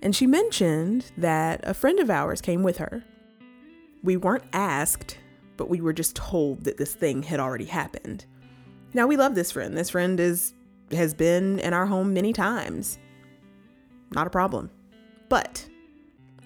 And 0.00 0.16
she 0.16 0.26
mentioned 0.26 1.12
that 1.16 1.60
a 1.62 1.74
friend 1.74 2.00
of 2.00 2.10
ours 2.10 2.40
came 2.40 2.62
with 2.62 2.78
her. 2.78 3.04
We 4.02 4.16
weren't 4.16 4.44
asked, 4.52 5.18
but 5.56 5.68
we 5.68 5.80
were 5.80 5.92
just 5.92 6.16
told 6.16 6.64
that 6.64 6.78
this 6.78 6.94
thing 6.94 7.22
had 7.22 7.38
already 7.38 7.66
happened. 7.66 8.24
Now 8.94 9.06
we 9.06 9.16
love 9.16 9.34
this 9.34 9.52
friend. 9.52 9.76
This 9.76 9.90
friend 9.90 10.18
is 10.18 10.54
has 10.90 11.14
been 11.14 11.58
in 11.60 11.72
our 11.72 11.86
home 11.86 12.12
many 12.12 12.32
times. 12.32 12.98
Not 14.14 14.26
a 14.26 14.30
problem. 14.30 14.70
But 15.28 15.66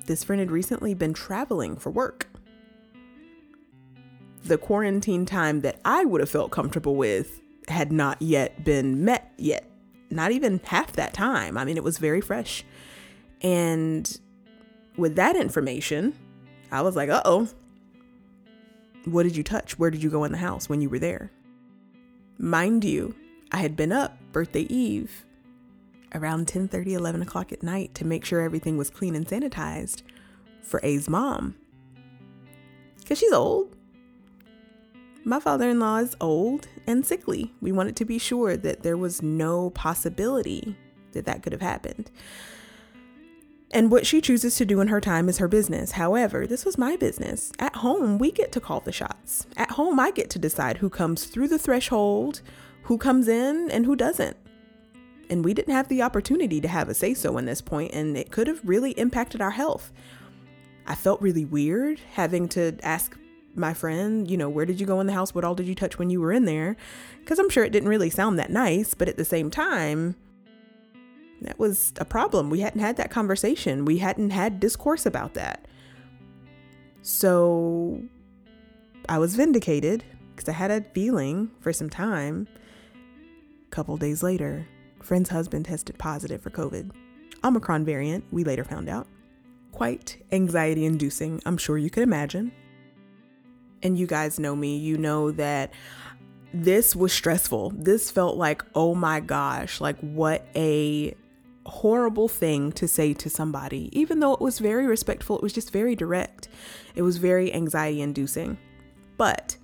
this 0.06 0.24
friend 0.24 0.40
had 0.40 0.50
recently 0.50 0.94
been 0.94 1.12
traveling 1.12 1.76
for 1.76 1.90
work. 1.90 2.28
The 4.44 4.58
quarantine 4.58 5.26
time 5.26 5.62
that 5.62 5.80
I 5.84 6.04
would 6.04 6.20
have 6.20 6.30
felt 6.30 6.52
comfortable 6.52 6.94
with 6.94 7.40
had 7.68 7.90
not 7.90 8.22
yet 8.22 8.64
been 8.64 9.04
met 9.04 9.32
yet. 9.36 9.68
Not 10.08 10.30
even 10.30 10.60
half 10.64 10.92
that 10.92 11.14
time. 11.14 11.58
I 11.58 11.64
mean, 11.64 11.76
it 11.76 11.82
was 11.82 11.98
very 11.98 12.20
fresh. 12.20 12.64
And 13.42 14.18
with 14.96 15.16
that 15.16 15.34
information, 15.34 16.14
I 16.70 16.82
was 16.82 16.94
like, 16.94 17.08
uh 17.08 17.22
oh. 17.24 17.48
What 19.04 19.24
did 19.24 19.36
you 19.36 19.42
touch? 19.42 19.78
Where 19.78 19.90
did 19.90 20.02
you 20.02 20.10
go 20.10 20.24
in 20.24 20.32
the 20.32 20.38
house 20.38 20.68
when 20.68 20.80
you 20.80 20.88
were 20.88 20.98
there? 20.98 21.32
Mind 22.38 22.84
you, 22.84 23.16
I 23.50 23.58
had 23.58 23.74
been 23.76 23.92
up 23.92 24.18
birthday 24.32 24.62
eve 24.62 25.25
around 26.14 26.48
10 26.48 26.68
30, 26.68 26.94
11 26.94 27.22
o'clock 27.22 27.52
at 27.52 27.62
night 27.62 27.94
to 27.94 28.04
make 28.04 28.24
sure 28.24 28.40
everything 28.40 28.76
was 28.76 28.90
clean 28.90 29.14
and 29.14 29.26
sanitized 29.26 30.02
for 30.62 30.80
A's 30.82 31.08
mom. 31.08 31.54
Because 32.98 33.18
she's 33.18 33.32
old. 33.32 33.76
My 35.24 35.40
father 35.40 35.68
in 35.68 35.80
law 35.80 35.96
is 35.98 36.16
old 36.20 36.68
and 36.86 37.04
sickly. 37.04 37.52
We 37.60 37.72
wanted 37.72 37.96
to 37.96 38.04
be 38.04 38.18
sure 38.18 38.56
that 38.56 38.82
there 38.82 38.96
was 38.96 39.22
no 39.22 39.70
possibility 39.70 40.76
that 41.12 41.24
that 41.26 41.42
could 41.42 41.52
have 41.52 41.62
happened. 41.62 42.10
And 43.72 43.90
what 43.90 44.06
she 44.06 44.20
chooses 44.20 44.56
to 44.56 44.64
do 44.64 44.80
in 44.80 44.88
her 44.88 45.00
time 45.00 45.28
is 45.28 45.38
her 45.38 45.48
business. 45.48 45.92
However, 45.92 46.46
this 46.46 46.64
was 46.64 46.78
my 46.78 46.96
business. 46.96 47.52
At 47.58 47.76
home, 47.76 48.18
we 48.18 48.30
get 48.30 48.52
to 48.52 48.60
call 48.60 48.80
the 48.80 48.92
shots. 48.92 49.46
At 49.56 49.72
home, 49.72 49.98
I 49.98 50.12
get 50.12 50.30
to 50.30 50.38
decide 50.38 50.78
who 50.78 50.88
comes 50.88 51.24
through 51.24 51.48
the 51.48 51.58
threshold, 51.58 52.42
who 52.84 52.96
comes 52.96 53.26
in, 53.26 53.70
and 53.70 53.84
who 53.84 53.96
doesn't. 53.96 54.36
And 55.28 55.44
we 55.44 55.54
didn't 55.54 55.74
have 55.74 55.88
the 55.88 56.02
opportunity 56.02 56.60
to 56.60 56.68
have 56.68 56.88
a 56.88 56.94
say 56.94 57.14
so 57.14 57.36
in 57.38 57.46
this 57.46 57.60
point, 57.60 57.92
and 57.92 58.16
it 58.16 58.30
could 58.30 58.46
have 58.46 58.60
really 58.62 58.92
impacted 58.92 59.40
our 59.40 59.50
health. 59.50 59.92
I 60.86 60.94
felt 60.94 61.20
really 61.20 61.44
weird 61.44 62.00
having 62.14 62.48
to 62.50 62.78
ask 62.82 63.18
my 63.56 63.74
friend, 63.74 64.30
you 64.30 64.36
know, 64.36 64.48
where 64.48 64.66
did 64.66 64.78
you 64.78 64.86
go 64.86 65.00
in 65.00 65.06
the 65.06 65.12
house? 65.12 65.34
What 65.34 65.44
all 65.44 65.54
did 65.54 65.66
you 65.66 65.74
touch 65.74 65.98
when 65.98 66.10
you 66.10 66.20
were 66.20 66.32
in 66.32 66.44
there? 66.44 66.76
Because 67.20 67.38
I'm 67.38 67.50
sure 67.50 67.64
it 67.64 67.72
didn't 67.72 67.88
really 67.88 68.10
sound 68.10 68.38
that 68.38 68.50
nice, 68.50 68.94
but 68.94 69.08
at 69.08 69.16
the 69.16 69.24
same 69.24 69.50
time, 69.50 70.14
that 71.40 71.58
was 71.58 71.92
a 71.96 72.04
problem. 72.04 72.50
We 72.50 72.60
hadn't 72.60 72.80
had 72.80 72.96
that 72.98 73.10
conversation, 73.10 73.84
we 73.84 73.98
hadn't 73.98 74.30
had 74.30 74.60
discourse 74.60 75.06
about 75.06 75.34
that. 75.34 75.66
So 77.02 78.02
I 79.08 79.18
was 79.18 79.36
vindicated 79.36 80.04
because 80.34 80.48
I 80.48 80.52
had 80.52 80.70
a 80.70 80.82
feeling 80.82 81.50
for 81.60 81.72
some 81.72 81.90
time. 81.90 82.48
A 83.66 83.70
couple 83.70 83.96
days 83.96 84.22
later, 84.22 84.66
friend's 85.06 85.30
husband 85.30 85.64
tested 85.64 85.96
positive 85.98 86.42
for 86.42 86.50
COVID. 86.50 86.90
Omicron 87.44 87.84
variant, 87.84 88.24
we 88.30 88.44
later 88.44 88.64
found 88.64 88.88
out. 88.88 89.06
Quite 89.72 90.22
anxiety 90.32 90.84
inducing, 90.84 91.40
I'm 91.46 91.58
sure 91.58 91.78
you 91.78 91.90
could 91.90 92.02
imagine 92.02 92.52
and 93.82 93.98
you 93.98 94.06
guys 94.06 94.38
know 94.38 94.56
me, 94.56 94.76
you 94.76 94.98
know 94.98 95.30
that 95.32 95.72
this 96.52 96.96
was 96.96 97.12
stressful. 97.12 97.70
This 97.76 98.10
felt 98.10 98.36
like, 98.36 98.64
oh 98.74 98.94
my 98.94 99.20
gosh, 99.20 99.80
like 99.80 99.98
what 100.00 100.46
a 100.56 101.14
horrible 101.66 102.28
thing 102.28 102.72
to 102.72 102.88
say 102.88 103.12
to 103.14 103.28
somebody. 103.28 103.88
Even 103.98 104.20
though 104.20 104.34
it 104.34 104.40
was 104.40 104.58
very 104.58 104.86
respectful, 104.86 105.36
it 105.36 105.42
was 105.42 105.52
just 105.52 105.72
very 105.72 105.94
direct. 105.94 106.48
It 106.94 107.02
was 107.02 107.18
very 107.18 107.52
anxiety 107.52 108.00
inducing. 108.00 108.58
But 109.16 109.56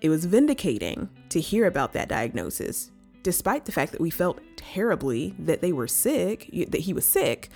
it 0.00 0.08
was 0.08 0.24
vindicating 0.24 1.08
to 1.30 1.40
hear 1.40 1.66
about 1.66 1.92
that 1.92 2.08
diagnosis, 2.08 2.90
despite 3.26 3.64
the 3.64 3.72
fact 3.72 3.90
that 3.90 4.00
we 4.00 4.08
felt 4.08 4.38
terribly 4.54 5.34
that 5.36 5.60
they 5.60 5.72
were 5.72 5.88
sick, 5.88 6.48
that 6.70 6.82
he 6.82 6.92
was 6.92 7.04
sick, 7.04 7.48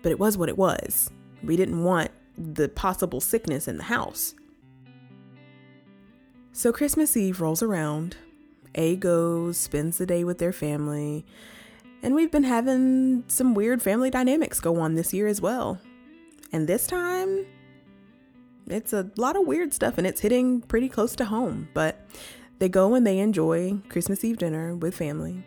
but 0.00 0.10
it 0.10 0.18
was 0.18 0.38
what 0.38 0.48
it 0.48 0.56
was. 0.56 1.10
We 1.42 1.54
didn't 1.54 1.84
want 1.84 2.12
the 2.38 2.70
possible 2.70 3.20
sickness 3.20 3.68
in 3.68 3.76
the 3.76 3.82
house. 3.82 4.34
So 6.52 6.72
Christmas 6.72 7.14
Eve 7.14 7.42
rolls 7.42 7.62
around. 7.62 8.16
A 8.74 8.96
goes, 8.96 9.58
spends 9.58 9.98
the 9.98 10.06
day 10.06 10.24
with 10.24 10.38
their 10.38 10.50
family, 10.52 11.26
and 12.02 12.14
we've 12.14 12.32
been 12.32 12.44
having 12.44 13.24
some 13.28 13.52
weird 13.52 13.82
family 13.82 14.08
dynamics 14.08 14.60
go 14.60 14.80
on 14.80 14.94
this 14.94 15.12
year 15.12 15.26
as 15.26 15.42
well. 15.42 15.78
And 16.52 16.66
this 16.66 16.86
time, 16.86 17.44
it's 18.66 18.94
a 18.94 19.10
lot 19.18 19.36
of 19.36 19.46
weird 19.46 19.74
stuff 19.74 19.98
and 19.98 20.06
it's 20.06 20.22
hitting 20.22 20.62
pretty 20.62 20.88
close 20.88 21.14
to 21.16 21.26
home. 21.26 21.68
But 21.74 22.00
they 22.58 22.68
go 22.68 22.94
and 22.94 23.06
they 23.06 23.18
enjoy 23.18 23.78
Christmas 23.88 24.24
Eve 24.24 24.38
dinner 24.38 24.74
with 24.74 24.96
family, 24.96 25.44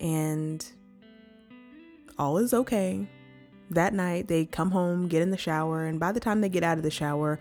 and 0.00 0.64
all 2.18 2.38
is 2.38 2.54
okay. 2.54 3.08
That 3.70 3.94
night, 3.94 4.28
they 4.28 4.44
come 4.44 4.70
home, 4.70 5.08
get 5.08 5.22
in 5.22 5.30
the 5.30 5.36
shower, 5.38 5.86
and 5.86 5.98
by 5.98 6.12
the 6.12 6.20
time 6.20 6.42
they 6.42 6.50
get 6.50 6.62
out 6.62 6.76
of 6.76 6.84
the 6.84 6.90
shower, 6.90 7.38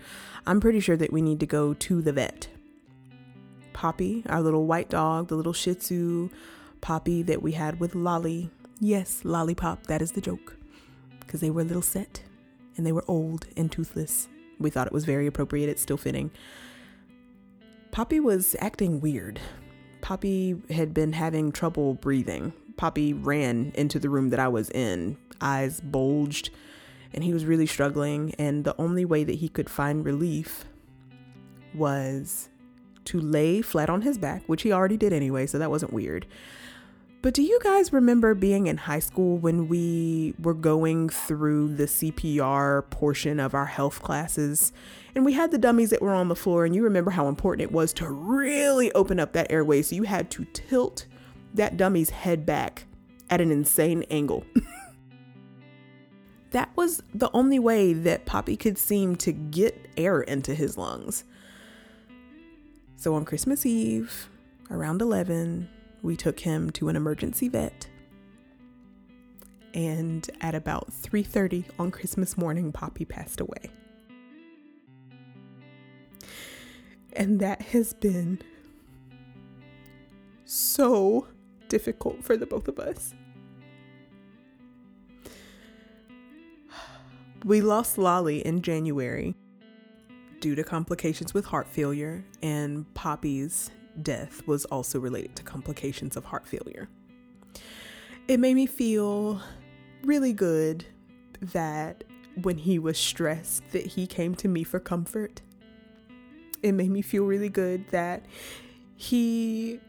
I'm 0.48 0.62
pretty 0.62 0.80
sure 0.80 0.96
that 0.96 1.12
we 1.12 1.22
need 1.22 1.42
to 1.42 1.46
go 1.46 1.74
to 1.74 2.02
the 2.02 2.14
vet 2.14 2.48
Poppy, 3.74 4.24
our 4.28 4.42
little 4.42 4.66
white 4.66 4.90
dog, 4.90 5.28
the 5.28 5.36
little 5.36 5.54
Shih 5.54 5.76
Tzu 5.76 6.30
Poppy 6.82 7.22
that 7.24 7.42
we 7.42 7.54
had 7.54 7.80
with 7.80 7.96
Lolly. 7.96 8.50
Yes, 8.80 9.22
Lollipop, 9.24 9.88
that 9.88 10.02
is 10.02 10.12
the 10.12 10.22
joke. 10.22 10.56
Because 11.20 11.42
they 11.42 11.50
were 11.50 11.62
a 11.62 11.66
little 11.66 11.82
set 11.82 12.22
and 12.78 12.86
they 12.86 12.92
were 12.92 13.06
old 13.08 13.48
and 13.58 13.72
toothless. 13.72 14.28
We 14.60 14.70
thought 14.70 14.88
it 14.88 14.94
was 14.94 15.06
very 15.06 15.28
appropriate, 15.28 15.70
it's 15.70 15.82
still 15.82 15.98
fitting. 15.98 16.32
Poppy 17.92 18.22
was 18.22 18.56
acting 18.60 19.02
weird. 19.02 19.40
Poppy 20.00 20.56
had 20.70 20.94
been 20.94 21.12
having 21.12 21.52
trouble 21.52 21.96
breathing. 21.96 22.54
Poppy 22.78 23.14
ran 23.14 23.74
into 23.76 24.00
the 24.00 24.10
room 24.10 24.30
that 24.30 24.40
I 24.40 24.48
was 24.48 24.70
in, 24.70 25.18
eyes 25.42 25.82
bulged, 25.82 26.52
and 27.14 27.22
he 27.22 27.34
was 27.34 27.46
really 27.46 27.66
struggling. 27.66 28.34
And 28.40 28.64
the 28.64 28.80
only 28.80 29.04
way 29.04 29.26
that 29.26 29.36
he 29.36 29.50
could 29.50 29.70
find 29.70 30.06
relief 30.06 30.64
was 31.74 32.48
to 33.06 33.20
lay 33.20 33.62
flat 33.62 33.90
on 33.90 34.04
his 34.04 34.18
back, 34.18 34.44
which 34.48 34.62
he 34.62 34.72
already 34.72 34.98
did 34.98 35.12
anyway, 35.12 35.46
so 35.46 35.60
that 35.60 35.70
wasn't 35.70 35.92
weird. 35.92 36.26
But 37.22 37.36
do 37.36 37.44
you 37.44 37.60
guys 37.62 37.94
remember 37.94 38.34
being 38.34 38.66
in 38.66 38.78
high 38.78 39.00
school 39.00 39.38
when 39.38 39.68
we 39.68 40.34
were 40.42 40.56
going 40.56 41.10
through 41.10 41.76
the 41.76 41.84
CPR 41.84 42.90
portion 42.90 43.40
of 43.40 43.54
our 43.54 43.68
health 43.68 44.02
classes? 44.02 44.74
And 45.14 45.24
we 45.24 45.34
had 45.34 45.52
the 45.52 45.60
dummies 45.60 45.92
that 45.92 46.02
were 46.02 46.16
on 46.16 46.30
the 46.30 46.36
floor, 46.36 46.66
and 46.66 46.74
you 46.74 46.84
remember 46.84 47.12
how 47.12 47.28
important 47.28 47.62
it 47.62 47.72
was 47.72 47.94
to 47.94 48.10
really 48.10 48.92
open 48.94 49.20
up 49.20 49.34
that 49.34 49.52
airway. 49.52 49.84
So 49.84 49.96
you 49.96 50.04
had 50.04 50.32
to 50.32 50.46
tilt 50.46 51.06
that 51.54 51.78
dummy's 51.78 52.10
head 52.10 52.44
back 52.44 52.86
at 53.30 53.40
an 53.40 53.52
insane 53.52 54.04
angle. 54.10 54.44
that 56.52 56.72
was 56.76 57.04
the 57.14 57.30
only 57.36 57.60
way 57.60 57.94
that 57.94 58.26
Poppy 58.26 58.58
could 58.58 58.80
seem 58.80 59.16
to 59.18 59.32
get 59.32 59.90
air 59.96 60.22
into 60.22 60.56
his 60.56 60.76
lungs. 60.76 61.24
So 62.96 63.14
on 63.14 63.26
Christmas 63.26 63.64
Eve, 63.64 64.28
around 64.72 65.04
11, 65.04 65.70
we 66.02 66.16
took 66.16 66.40
him 66.42 66.70
to 66.72 66.90
an 66.90 66.96
emergency 66.96 67.48
vet. 67.48 67.88
And 69.74 70.30
at 70.42 70.56
about 70.56 70.92
3:30 70.92 71.66
on 71.80 71.92
Christmas 71.92 72.38
morning, 72.38 72.72
Poppy 72.72 73.06
passed 73.06 73.40
away. 73.40 73.72
And 77.14 77.40
that 77.40 77.62
has 77.62 77.94
been 77.94 78.42
so 80.46 81.28
difficult 81.70 82.24
for 82.24 82.36
the 82.36 82.46
both 82.46 82.68
of 82.68 82.80
us. 82.80 83.14
We 87.44 87.62
lost 87.62 87.98
Lolly 87.98 88.46
in 88.46 88.62
January 88.62 89.36
due 90.42 90.54
to 90.56 90.64
complications 90.64 91.34
with 91.34 91.46
heart 91.46 91.68
failure, 91.68 92.24
and 92.42 92.92
Poppy's 92.94 93.72
death 94.02 94.46
was 94.48 94.66
also 94.66 95.00
related 95.00 95.36
to 95.38 95.44
complications 95.44 96.16
of 96.16 96.26
heart 96.26 96.48
failure. 96.48 96.90
It 98.28 98.40
made 98.40 98.56
me 98.56 98.66
feel 98.66 99.42
really 100.04 100.34
good 100.34 100.86
that 101.42 102.04
when 102.42 102.58
he 102.58 102.80
was 102.80 102.98
stressed 102.98 103.70
that 103.72 103.86
he 103.86 104.08
came 104.08 104.36
to 104.36 104.48
me 104.48 104.64
for 104.64 104.80
comfort. 104.80 105.42
It 106.62 106.74
made 106.74 106.92
me 106.92 107.02
feel 107.02 107.26
really 107.26 107.50
good 107.50 107.88
that 107.90 108.26
he 108.96 109.80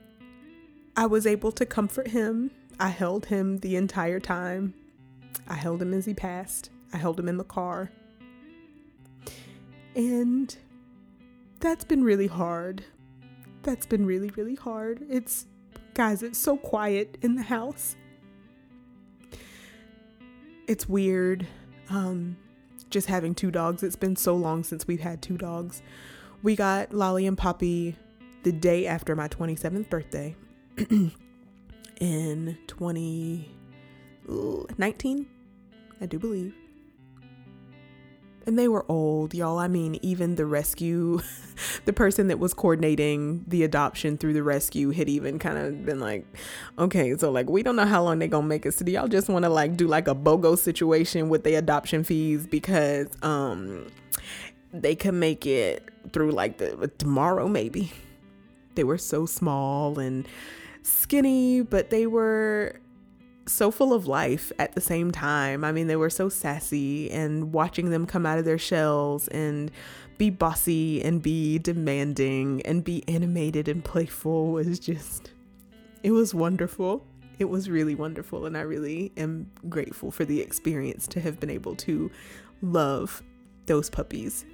I 0.96 1.06
was 1.06 1.26
able 1.26 1.52
to 1.52 1.64
comfort 1.64 2.08
him. 2.08 2.50
I 2.78 2.88
held 2.88 3.26
him 3.26 3.58
the 3.58 3.76
entire 3.76 4.20
time. 4.20 4.74
I 5.48 5.54
held 5.54 5.80
him 5.80 5.94
as 5.94 6.04
he 6.04 6.14
passed. 6.14 6.70
I 6.92 6.98
held 6.98 7.18
him 7.18 7.28
in 7.28 7.36
the 7.38 7.44
car. 7.44 7.90
And 9.94 10.54
that's 11.60 11.84
been 11.84 12.02
really 12.02 12.26
hard 12.26 12.84
that's 13.62 13.86
been 13.86 14.06
really, 14.06 14.30
really 14.30 14.54
hard. 14.54 15.04
It's, 15.08 15.46
guys, 15.94 16.22
it's 16.22 16.38
so 16.38 16.56
quiet 16.56 17.18
in 17.22 17.36
the 17.36 17.42
house. 17.42 17.96
It's 20.66 20.88
weird. 20.88 21.46
Um, 21.90 22.36
just 22.90 23.08
having 23.08 23.34
two 23.34 23.50
dogs. 23.50 23.82
It's 23.82 23.96
been 23.96 24.16
so 24.16 24.36
long 24.36 24.64
since 24.64 24.86
we've 24.86 25.00
had 25.00 25.22
two 25.22 25.36
dogs. 25.36 25.82
We 26.42 26.56
got 26.56 26.92
Lolly 26.92 27.26
and 27.26 27.38
Poppy 27.38 27.96
the 28.42 28.52
day 28.52 28.86
after 28.86 29.14
my 29.14 29.28
27th 29.28 29.88
birthday 29.88 30.34
in 32.00 32.58
2019, 32.66 35.26
I 36.00 36.06
do 36.06 36.18
believe 36.18 36.54
and 38.46 38.58
they 38.58 38.68
were 38.68 38.84
old, 38.88 39.34
y'all. 39.34 39.58
I 39.58 39.68
mean, 39.68 39.98
even 40.02 40.36
the 40.36 40.46
rescue, 40.46 41.20
the 41.84 41.92
person 41.92 42.28
that 42.28 42.38
was 42.38 42.54
coordinating 42.54 43.44
the 43.46 43.62
adoption 43.62 44.18
through 44.18 44.32
the 44.34 44.42
rescue 44.42 44.90
had 44.90 45.08
even 45.08 45.38
kind 45.38 45.58
of 45.58 45.84
been 45.84 46.00
like, 46.00 46.26
okay, 46.78 47.16
so 47.16 47.30
like 47.30 47.48
we 47.48 47.62
don't 47.62 47.76
know 47.76 47.86
how 47.86 48.02
long 48.02 48.18
they're 48.18 48.28
gonna 48.28 48.46
make 48.46 48.66
it. 48.66 48.74
So 48.74 48.84
do 48.84 48.92
y'all 48.92 49.08
just 49.08 49.28
want 49.28 49.44
to 49.44 49.48
like 49.48 49.76
do 49.76 49.86
like 49.86 50.08
a 50.08 50.14
BOGO 50.14 50.58
situation 50.58 51.28
with 51.28 51.44
the 51.44 51.54
adoption 51.54 52.04
fees 52.04 52.46
because 52.46 53.08
um 53.22 53.86
they 54.72 54.94
can 54.94 55.18
make 55.18 55.46
it 55.46 55.88
through 56.12 56.32
like 56.32 56.58
the 56.58 56.90
tomorrow 56.98 57.48
maybe. 57.48 57.92
They 58.74 58.84
were 58.84 58.98
so 58.98 59.26
small 59.26 59.98
and 59.98 60.26
skinny, 60.82 61.62
but 61.62 61.90
they 61.90 62.06
were 62.06 62.80
so 63.46 63.70
full 63.70 63.92
of 63.92 64.06
life 64.06 64.52
at 64.58 64.74
the 64.74 64.80
same 64.80 65.10
time. 65.10 65.64
I 65.64 65.72
mean, 65.72 65.86
they 65.86 65.96
were 65.96 66.10
so 66.10 66.28
sassy, 66.28 67.10
and 67.10 67.52
watching 67.52 67.90
them 67.90 68.06
come 68.06 68.26
out 68.26 68.38
of 68.38 68.44
their 68.44 68.58
shells 68.58 69.28
and 69.28 69.70
be 70.18 70.30
bossy 70.30 71.02
and 71.02 71.22
be 71.22 71.58
demanding 71.58 72.62
and 72.62 72.84
be 72.84 73.02
animated 73.08 73.66
and 73.66 73.84
playful 73.84 74.52
was 74.52 74.78
just, 74.78 75.32
it 76.02 76.12
was 76.12 76.34
wonderful. 76.34 77.06
It 77.38 77.46
was 77.46 77.68
really 77.68 77.94
wonderful, 77.94 78.46
and 78.46 78.56
I 78.56 78.60
really 78.60 79.10
am 79.16 79.50
grateful 79.68 80.10
for 80.10 80.24
the 80.24 80.40
experience 80.40 81.08
to 81.08 81.20
have 81.20 81.40
been 81.40 81.50
able 81.50 81.74
to 81.76 82.10
love 82.60 83.22
those 83.66 83.90
puppies 83.90 84.44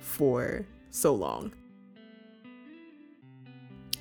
for 0.00 0.64
so 0.90 1.14
long. 1.14 1.52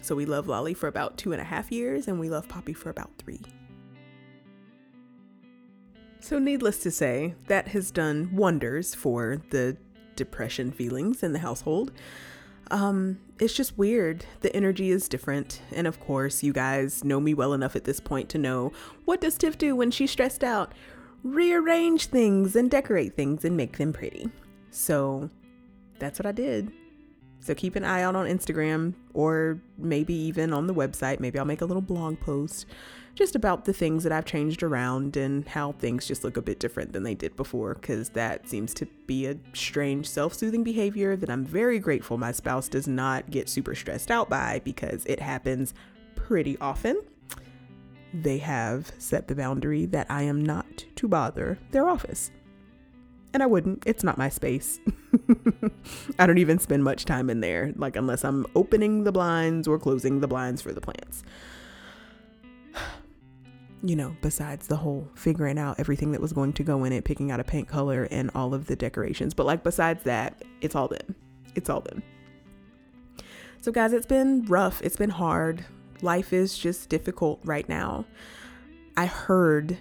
So 0.05 0.15
we 0.15 0.27
love 0.27 0.47
Lolly 0.47 0.75
for 0.75 0.87
about 0.87 1.17
two 1.17 1.31
and 1.31 1.41
a 1.41 1.43
half 1.43 1.71
years, 1.71 2.07
and 2.07 2.19
we 2.19 2.29
love 2.29 2.47
Poppy 2.47 2.73
for 2.73 2.91
about 2.91 3.09
three. 3.17 3.41
So, 6.19 6.37
needless 6.37 6.77
to 6.83 6.91
say, 6.91 7.33
that 7.47 7.69
has 7.69 7.89
done 7.89 8.29
wonders 8.31 8.93
for 8.93 9.41
the 9.49 9.75
depression 10.15 10.71
feelings 10.71 11.23
in 11.23 11.33
the 11.33 11.39
household. 11.39 11.91
Um, 12.69 13.19
it's 13.39 13.55
just 13.55 13.79
weird. 13.79 14.23
The 14.41 14.55
energy 14.55 14.91
is 14.91 15.09
different. 15.09 15.63
And 15.71 15.87
of 15.87 15.99
course, 15.99 16.43
you 16.43 16.53
guys 16.53 17.03
know 17.03 17.19
me 17.19 17.33
well 17.33 17.53
enough 17.53 17.75
at 17.75 17.85
this 17.85 17.99
point 17.99 18.29
to 18.29 18.37
know 18.37 18.73
what 19.05 19.21
does 19.21 19.39
Tiff 19.39 19.57
do 19.57 19.75
when 19.75 19.89
she's 19.89 20.11
stressed 20.11 20.43
out? 20.43 20.71
Rearrange 21.23 22.05
things 22.05 22.55
and 22.55 22.69
decorate 22.69 23.15
things 23.15 23.43
and 23.43 23.57
make 23.57 23.79
them 23.79 23.91
pretty. 23.91 24.29
So 24.69 25.31
that's 25.97 26.19
what 26.19 26.27
I 26.27 26.31
did. 26.31 26.71
So 27.45 27.53
keep 27.53 27.75
an 27.75 27.83
eye 27.83 28.01
out 28.01 28.15
on 28.15 28.25
Instagram 28.25 28.95
or 29.13 29.59
maybe 29.77 30.15
even 30.15 30.51
on 30.51 30.65
the 30.65 30.73
website. 30.73 31.19
Maybe 31.19 31.37
I'll 31.37 31.45
make 31.45 31.61
a 31.61 31.65
little 31.65 31.79
blog 31.79 32.19
post 32.19 32.65
just 33.13 33.35
about 33.35 33.65
the 33.65 33.71
things 33.71 34.03
that 34.03 34.11
I've 34.11 34.25
changed 34.25 34.63
around 34.63 35.15
and 35.15 35.47
how 35.47 35.73
things 35.73 36.07
just 36.07 36.23
look 36.23 36.37
a 36.37 36.41
bit 36.41 36.59
different 36.59 36.91
than 36.91 37.03
they 37.03 37.13
did 37.13 37.35
before, 37.35 37.75
because 37.75 38.09
that 38.09 38.49
seems 38.49 38.73
to 38.73 38.87
be 39.05 39.27
a 39.27 39.37
strange 39.53 40.09
self 40.09 40.33
soothing 40.33 40.63
behavior 40.63 41.15
that 41.15 41.29
I'm 41.29 41.45
very 41.45 41.77
grateful 41.77 42.17
my 42.17 42.31
spouse 42.31 42.67
does 42.67 42.87
not 42.87 43.29
get 43.29 43.47
super 43.47 43.75
stressed 43.75 44.09
out 44.09 44.27
by 44.27 44.59
because 44.63 45.05
it 45.05 45.19
happens 45.19 45.75
pretty 46.15 46.57
often. 46.57 46.99
They 48.11 48.39
have 48.39 48.91
set 48.97 49.27
the 49.27 49.35
boundary 49.35 49.85
that 49.85 50.07
I 50.09 50.23
am 50.23 50.43
not 50.43 50.83
to 50.95 51.07
bother 51.07 51.59
their 51.69 51.87
office 51.87 52.31
and 53.35 53.43
I 53.43 53.47
wouldn't. 53.47 53.83
It's 53.85 54.01
not 54.01 54.17
my 54.17 54.29
space. 54.29 54.79
I 56.19 56.25
don't 56.25 56.37
even 56.37 56.57
spend 56.57 56.85
much 56.85 57.03
time 57.03 57.29
in 57.29 57.41
there, 57.41 57.73
like, 57.75 57.97
unless 57.97 58.23
I'm 58.23 58.45
opening 58.55 59.03
the 59.03 59.11
blinds 59.11 59.67
or 59.67 59.77
closing 59.77 60.21
the 60.21 60.27
blinds 60.27 60.61
for 60.61 60.71
the 60.73 60.81
plants. 60.81 61.23
You 63.83 63.95
know, 63.95 64.15
besides 64.21 64.65
the 64.65 64.77
whole 64.77 65.07
figuring 65.13 65.59
out 65.59 65.79
everything 65.79 66.11
that 66.13 66.21
was 66.21 66.33
going 66.33 66.53
to 66.53 66.63
go 66.63 66.85
in 66.85 66.93
it, 66.93 67.03
picking 67.03 67.29
out 67.29 67.39
a 67.39 67.43
paint 67.43 67.67
color, 67.67 68.07
and 68.09 68.31
all 68.33 68.55
of 68.55 68.65
the 68.65 68.75
decorations. 68.75 69.35
But, 69.35 69.45
like, 69.45 69.63
besides 69.63 70.01
that, 70.05 70.43
it's 70.61 70.73
all 70.73 70.87
them. 70.87 71.13
It's 71.53 71.69
all 71.69 71.81
them. 71.81 72.01
So, 73.61 73.71
guys, 73.71 73.93
it's 73.93 74.07
been 74.07 74.43
rough. 74.45 74.81
It's 74.81 74.95
been 74.95 75.11
hard. 75.11 75.65
Life 76.01 76.33
is 76.33 76.57
just 76.57 76.89
difficult 76.89 77.41
right 77.43 77.69
now. 77.69 78.05
I 78.97 79.05
heard 79.05 79.77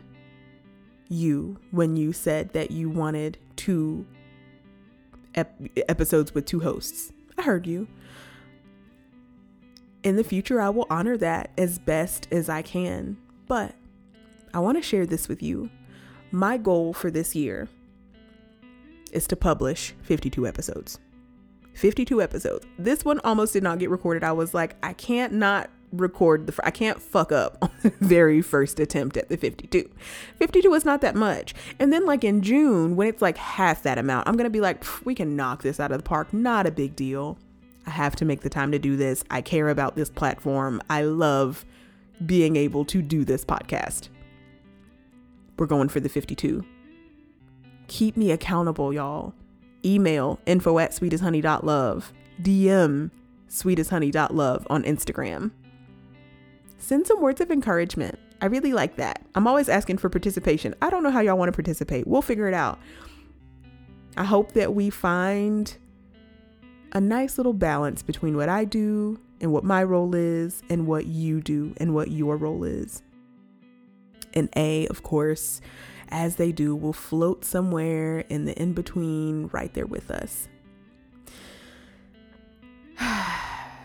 you 1.08 1.58
when 1.70 1.96
you 1.96 2.12
said 2.12 2.52
that 2.52 2.70
you 2.70 2.88
wanted 2.88 3.38
two 3.56 4.06
ep- 5.34 5.60
episodes 5.88 6.34
with 6.34 6.46
two 6.46 6.60
hosts. 6.60 7.12
I 7.36 7.42
heard 7.42 7.66
you. 7.66 7.88
In 10.02 10.16
the 10.16 10.24
future, 10.24 10.60
I 10.60 10.68
will 10.68 10.86
honor 10.90 11.16
that 11.16 11.50
as 11.56 11.78
best 11.78 12.28
as 12.30 12.48
I 12.48 12.62
can. 12.62 13.16
But 13.46 13.74
I 14.52 14.60
want 14.60 14.78
to 14.78 14.82
share 14.82 15.06
this 15.06 15.28
with 15.28 15.42
you. 15.42 15.70
My 16.30 16.56
goal 16.58 16.92
for 16.92 17.10
this 17.10 17.34
year 17.34 17.68
is 19.12 19.26
to 19.28 19.36
publish 19.36 19.94
52 20.02 20.46
episodes. 20.46 20.98
52 21.74 22.22
episodes. 22.22 22.66
This 22.78 23.04
one 23.04 23.20
almost 23.24 23.52
did 23.52 23.62
not 23.62 23.78
get 23.78 23.90
recorded. 23.90 24.22
I 24.22 24.32
was 24.32 24.54
like, 24.54 24.76
I 24.82 24.92
can't 24.92 25.32
not 25.32 25.70
record 26.00 26.46
the 26.46 26.66
I 26.66 26.70
can't 26.70 27.00
fuck 27.00 27.32
up 27.32 27.58
on 27.62 27.70
the 27.82 27.92
very 28.00 28.42
first 28.42 28.80
attempt 28.80 29.16
at 29.16 29.28
the 29.28 29.36
52. 29.36 29.88
52 30.38 30.74
is 30.74 30.84
not 30.84 31.00
that 31.00 31.14
much. 31.14 31.54
And 31.78 31.92
then 31.92 32.06
like 32.06 32.24
in 32.24 32.42
June 32.42 32.96
when 32.96 33.08
it's 33.08 33.22
like 33.22 33.36
half 33.36 33.82
that 33.82 33.98
amount, 33.98 34.28
I'm 34.28 34.36
going 34.36 34.44
to 34.44 34.50
be 34.50 34.60
like 34.60 34.84
we 35.04 35.14
can 35.14 35.36
knock 35.36 35.62
this 35.62 35.80
out 35.80 35.92
of 35.92 35.98
the 35.98 36.04
park. 36.04 36.32
Not 36.32 36.66
a 36.66 36.70
big 36.70 36.96
deal. 36.96 37.38
I 37.86 37.90
have 37.90 38.16
to 38.16 38.24
make 38.24 38.40
the 38.40 38.50
time 38.50 38.72
to 38.72 38.78
do 38.78 38.96
this. 38.96 39.24
I 39.30 39.42
care 39.42 39.68
about 39.68 39.94
this 39.94 40.08
platform. 40.08 40.80
I 40.88 41.02
love 41.02 41.64
being 42.24 42.56
able 42.56 42.84
to 42.86 43.02
do 43.02 43.24
this 43.24 43.44
podcast. 43.44 44.08
We're 45.58 45.66
going 45.66 45.88
for 45.88 46.00
the 46.00 46.08
52. 46.08 46.64
Keep 47.88 48.16
me 48.16 48.30
accountable, 48.30 48.92
y'all. 48.92 49.34
Email 49.84 50.40
info 50.46 50.78
at 50.78 50.92
sweetesthoney.love. 50.92 52.12
DM 52.40 53.10
sweetesthoney.love 53.48 54.66
on 54.68 54.82
Instagram 54.82 55.52
send 56.84 57.06
some 57.06 57.20
words 57.20 57.40
of 57.40 57.50
encouragement. 57.50 58.18
I 58.40 58.46
really 58.46 58.72
like 58.72 58.96
that. 58.96 59.22
I'm 59.34 59.46
always 59.46 59.68
asking 59.68 59.98
for 59.98 60.08
participation. 60.08 60.74
I 60.82 60.90
don't 60.90 61.02
know 61.02 61.10
how 61.10 61.20
y'all 61.20 61.38
want 61.38 61.48
to 61.48 61.56
participate. 61.56 62.06
We'll 62.06 62.22
figure 62.22 62.46
it 62.46 62.54
out. 62.54 62.78
I 64.16 64.24
hope 64.24 64.52
that 64.52 64.74
we 64.74 64.90
find 64.90 65.76
a 66.92 67.00
nice 67.00 67.38
little 67.38 67.54
balance 67.54 68.02
between 68.02 68.36
what 68.36 68.48
I 68.48 68.64
do 68.64 69.18
and 69.40 69.50
what 69.52 69.64
my 69.64 69.82
role 69.82 70.14
is 70.14 70.62
and 70.68 70.86
what 70.86 71.06
you 71.06 71.40
do 71.40 71.74
and 71.78 71.94
what 71.94 72.10
your 72.10 72.36
role 72.36 72.64
is. 72.64 73.02
And 74.34 74.48
A, 74.56 74.86
of 74.88 75.02
course, 75.02 75.60
as 76.08 76.36
they 76.36 76.52
do, 76.52 76.76
will 76.76 76.92
float 76.92 77.44
somewhere 77.44 78.20
in 78.28 78.44
the 78.44 78.60
in 78.60 78.74
between 78.74 79.48
right 79.52 79.72
there 79.74 79.86
with 79.86 80.10
us. 80.10 80.48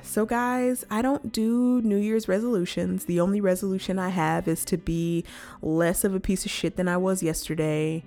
So, 0.10 0.26
guys, 0.26 0.84
I 0.90 1.04
don't 1.04 1.32
do 1.32 1.84
New 1.84 1.96
Year's 1.96 2.28
resolutions. 2.28 3.06
The 3.06 3.20
only 3.20 3.40
resolution 3.42 4.00
I 4.00 4.10
have 4.10 4.48
is 4.48 4.66
to 4.66 4.76
be 4.76 5.24
less 5.62 6.04
of 6.04 6.16
a 6.16 6.20
piece 6.20 6.46
of 6.46 6.52
shit 6.52 6.78
than 6.78 6.88
I 6.88 6.98
was 6.98 7.22
yesterday, 7.22 8.04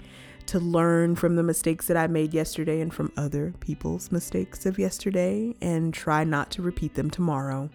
to 0.47 0.59
learn 0.59 1.15
from 1.15 1.37
the 1.37 1.45
mistakes 1.45 1.87
that 1.87 1.97
I 1.97 2.09
made 2.09 2.35
yesterday 2.35 2.81
and 2.81 2.93
from 2.93 3.12
other 3.17 3.55
people's 3.61 4.11
mistakes 4.11 4.67
of 4.67 4.81
yesterday, 4.81 5.55
and 5.62 5.95
try 5.95 6.25
not 6.25 6.51
to 6.51 6.62
repeat 6.62 6.95
them 6.95 7.09
tomorrow. 7.09 7.71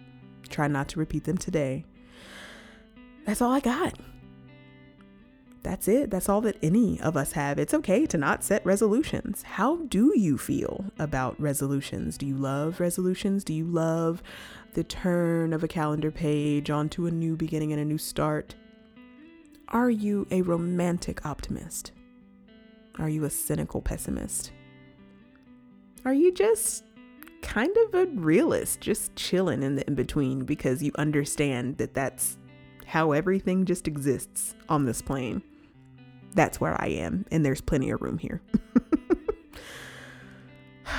Try 0.50 0.68
not 0.68 0.88
to 0.90 0.98
repeat 0.98 1.24
them 1.24 1.38
today. 1.38 1.86
That's 3.24 3.40
all 3.40 3.52
I 3.52 3.60
got 3.60 3.94
that's 5.62 5.88
it. 5.88 6.10
That's 6.10 6.28
all 6.28 6.40
that 6.42 6.56
any 6.62 7.00
of 7.00 7.16
us 7.16 7.32
have. 7.32 7.58
It's 7.58 7.74
okay 7.74 8.06
to 8.06 8.16
not 8.16 8.44
set 8.44 8.64
resolutions. 8.64 9.42
How 9.42 9.76
do 9.76 10.12
you 10.16 10.38
feel 10.38 10.86
about 10.98 11.40
resolutions? 11.40 12.16
Do 12.16 12.26
you 12.26 12.36
love 12.36 12.80
resolutions? 12.80 13.44
Do 13.44 13.52
you 13.52 13.64
love 13.64 14.22
the 14.74 14.84
turn 14.84 15.52
of 15.52 15.64
a 15.64 15.68
calendar 15.68 16.10
page 16.10 16.70
onto 16.70 17.06
a 17.06 17.10
new 17.10 17.36
beginning 17.36 17.72
and 17.72 17.80
a 17.80 17.84
new 17.84 17.98
start? 17.98 18.54
Are 19.68 19.90
you 19.90 20.26
a 20.30 20.42
romantic 20.42 21.26
optimist? 21.26 21.92
Are 22.98 23.08
you 23.08 23.24
a 23.24 23.30
cynical 23.30 23.82
pessimist? 23.82 24.52
Are 26.04 26.14
you 26.14 26.32
just 26.32 26.84
kind 27.42 27.76
of 27.76 27.94
a 27.94 28.06
realist, 28.06 28.80
just 28.80 29.14
chilling 29.14 29.62
in 29.62 29.76
the 29.76 29.86
in 29.86 29.94
between 29.94 30.44
because 30.44 30.82
you 30.82 30.92
understand 30.96 31.76
that 31.78 31.94
that's 31.94 32.37
how 32.88 33.12
everything 33.12 33.66
just 33.66 33.86
exists 33.86 34.54
on 34.70 34.86
this 34.86 35.02
plane. 35.02 35.42
That's 36.34 36.58
where 36.58 36.80
I 36.80 36.86
am, 36.86 37.26
and 37.30 37.44
there's 37.44 37.60
plenty 37.60 37.90
of 37.90 38.00
room 38.00 38.16
here. 38.16 38.40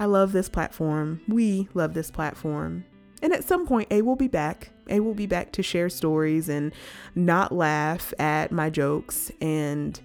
I 0.00 0.06
love 0.06 0.32
this 0.32 0.48
platform. 0.48 1.20
We 1.28 1.68
love 1.72 1.94
this 1.94 2.10
platform. 2.10 2.84
And 3.22 3.32
at 3.32 3.44
some 3.44 3.64
point, 3.64 3.92
A 3.92 4.02
will 4.02 4.16
be 4.16 4.26
back. 4.26 4.70
A 4.88 4.98
will 4.98 5.14
be 5.14 5.26
back 5.26 5.52
to 5.52 5.62
share 5.62 5.88
stories 5.88 6.48
and 6.48 6.72
not 7.14 7.52
laugh 7.52 8.12
at 8.18 8.50
my 8.50 8.68
jokes 8.68 9.30
and 9.40 10.00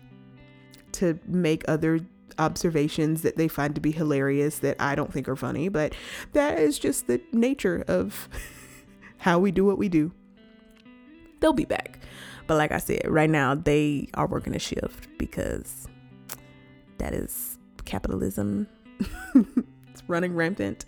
to 0.91 1.17
make 1.25 1.63
other 1.67 2.01
observations 2.37 3.23
that 3.23 3.35
they 3.35 3.47
find 3.47 3.73
to 3.73 3.81
be 3.81 3.89
hilarious 3.89 4.59
that 4.59 4.79
I 4.79 4.93
don't 4.93 5.11
think 5.11 5.27
are 5.27 5.35
funny. 5.35 5.69
But 5.69 5.95
that 6.33 6.59
is 6.59 6.77
just 6.77 7.07
the 7.07 7.19
nature 7.31 7.83
of 7.87 8.29
how 9.17 9.39
we 9.39 9.51
do 9.51 9.65
what 9.65 9.79
we 9.79 9.89
do 9.89 10.11
they'll 11.39 11.53
be 11.53 11.65
back. 11.65 11.99
But 12.47 12.55
like 12.55 12.71
I 12.71 12.77
said, 12.77 13.01
right 13.07 13.29
now 13.29 13.55
they 13.55 14.07
are 14.13 14.27
working 14.27 14.55
a 14.55 14.59
shift 14.59 15.07
because 15.17 15.87
that 16.97 17.13
is 17.13 17.57
capitalism. 17.85 18.67
it's 19.35 20.03
running 20.07 20.33
rampant. 20.33 20.85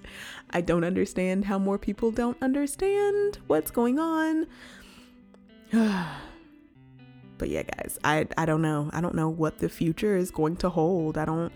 I 0.52 0.62
don't 0.62 0.84
understand 0.84 1.46
how 1.46 1.60
more 1.60 1.78
people 1.78 2.12
don't 2.12 2.38
understand 2.42 3.40
what's 3.48 3.72
going 3.72 4.00
on. 4.00 4.48
but 7.38 7.50
yeah, 7.50 7.64
guys, 7.64 8.00
I 8.04 8.28
I 8.38 8.46
don't 8.46 8.62
know. 8.62 8.90
I 8.94 9.02
don't 9.02 9.16
know 9.16 9.30
what 9.30 9.60
the 9.60 9.70
future 9.70 10.16
is 10.16 10.32
going 10.32 10.56
to 10.58 10.70
hold. 10.70 11.18
I 11.18 11.26
don't 11.26 11.52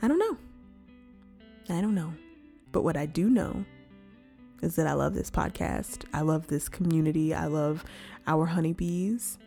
I 0.00 0.08
don't 0.08 0.18
know. 0.18 0.38
I 1.68 1.80
don't 1.80 1.94
know. 1.94 2.14
But 2.72 2.82
what 2.82 2.96
I 2.96 3.06
do 3.06 3.28
know 3.28 3.64
is 4.62 4.76
that 4.76 4.86
I 4.86 4.92
love 4.92 5.14
this 5.14 5.30
podcast. 5.30 6.04
I 6.12 6.20
love 6.20 6.46
this 6.46 6.68
community. 6.68 7.34
I 7.34 7.46
love 7.46 7.84
our 8.26 8.46
honeybees. 8.46 9.38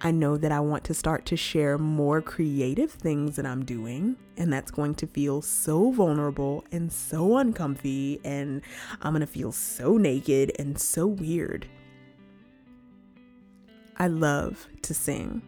I 0.00 0.12
know 0.12 0.36
that 0.36 0.52
I 0.52 0.60
want 0.60 0.84
to 0.84 0.94
start 0.94 1.26
to 1.26 1.36
share 1.36 1.76
more 1.76 2.22
creative 2.22 2.92
things 2.92 3.34
that 3.34 3.44
I'm 3.44 3.64
doing, 3.64 4.16
and 4.36 4.52
that's 4.52 4.70
going 4.70 4.94
to 4.96 5.08
feel 5.08 5.42
so 5.42 5.90
vulnerable 5.90 6.64
and 6.70 6.92
so 6.92 7.36
uncomfy, 7.36 8.20
and 8.24 8.62
I'm 9.02 9.18
to 9.18 9.26
feel 9.26 9.50
so 9.50 9.96
naked 9.96 10.52
and 10.56 10.78
so 10.78 11.06
weird. 11.08 11.66
I 13.96 14.06
love 14.06 14.68
to 14.82 14.94
sing. 14.94 15.42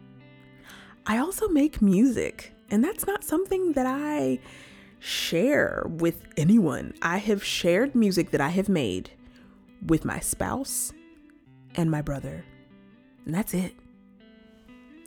I 1.06 1.18
also 1.18 1.46
make 1.48 1.80
music, 1.80 2.52
and 2.70 2.82
that's 2.82 3.06
not 3.06 3.22
something 3.22 3.74
that 3.74 3.86
I 3.86 4.40
share 4.98 5.86
with 5.88 6.22
anyone. 6.36 6.94
I 7.00 7.18
have 7.18 7.44
shared 7.44 7.94
music 7.94 8.32
that 8.32 8.40
I 8.40 8.48
have 8.48 8.68
made 8.68 9.10
with 9.86 10.04
my 10.04 10.20
spouse 10.20 10.92
and 11.76 11.90
my 11.90 12.02
brother. 12.02 12.44
And 13.24 13.34
that's 13.34 13.54
it. 13.54 13.74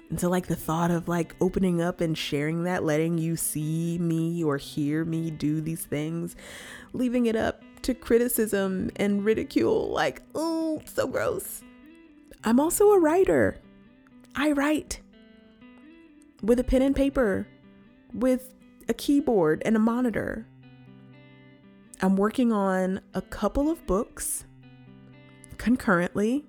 And 0.10 0.20
so, 0.20 0.30
like, 0.30 0.48
the 0.48 0.56
thought 0.56 0.92
of 0.92 1.08
like 1.08 1.36
opening 1.42 1.82
up 1.82 2.00
and 2.00 2.16
sharing 2.18 2.64
that, 2.66 2.84
letting 2.84 3.18
you 3.18 3.36
see 3.36 3.98
me 4.00 4.44
or 4.44 4.58
hear 4.58 5.04
me 5.04 5.32
do 5.32 5.60
these 5.60 5.86
things, 5.86 6.36
leaving 6.94 7.26
it 7.26 7.36
up 7.36 7.64
to 7.82 7.94
criticism 7.94 8.92
and 8.96 9.26
ridicule, 9.26 9.90
like, 9.90 10.22
oh, 10.36 10.82
so 10.86 11.08
gross. 11.08 11.64
I'm 12.44 12.60
also 12.60 12.92
a 12.92 13.00
writer. 13.00 13.58
I 14.36 14.52
write 14.52 15.02
with 16.42 16.60
a 16.60 16.64
pen 16.64 16.82
and 16.82 16.96
paper, 16.96 17.48
with 18.14 18.54
a 18.88 18.94
keyboard 18.94 19.62
and 19.66 19.76
a 19.76 19.80
monitor. 19.80 20.46
I'm 22.02 22.18
working 22.18 22.52
on 22.52 23.02
a 23.14 23.22
couple 23.22 23.70
of 23.70 23.86
books 23.88 24.46
concurrently. 25.64 26.44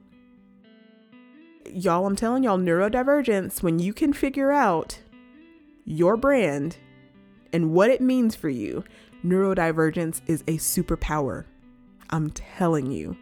Y'all, 1.71 2.05
I'm 2.05 2.17
telling 2.17 2.43
y'all, 2.43 2.59
neurodivergence, 2.59 3.63
when 3.63 3.79
you 3.79 3.93
can 3.93 4.13
figure 4.13 4.51
out 4.51 4.99
your 5.85 6.17
brand 6.17 6.79
and 7.53 7.71
what 7.71 7.91
it 7.91 8.01
means 8.01 8.35
for 8.35 8.49
you, 8.49 8.83
neurodivergence 9.25 10.21
is 10.27 10.41
a 10.43 10.57
superpower. 10.57 11.45
I'm 12.11 12.31
telling 12.31 12.91
you. 12.91 13.17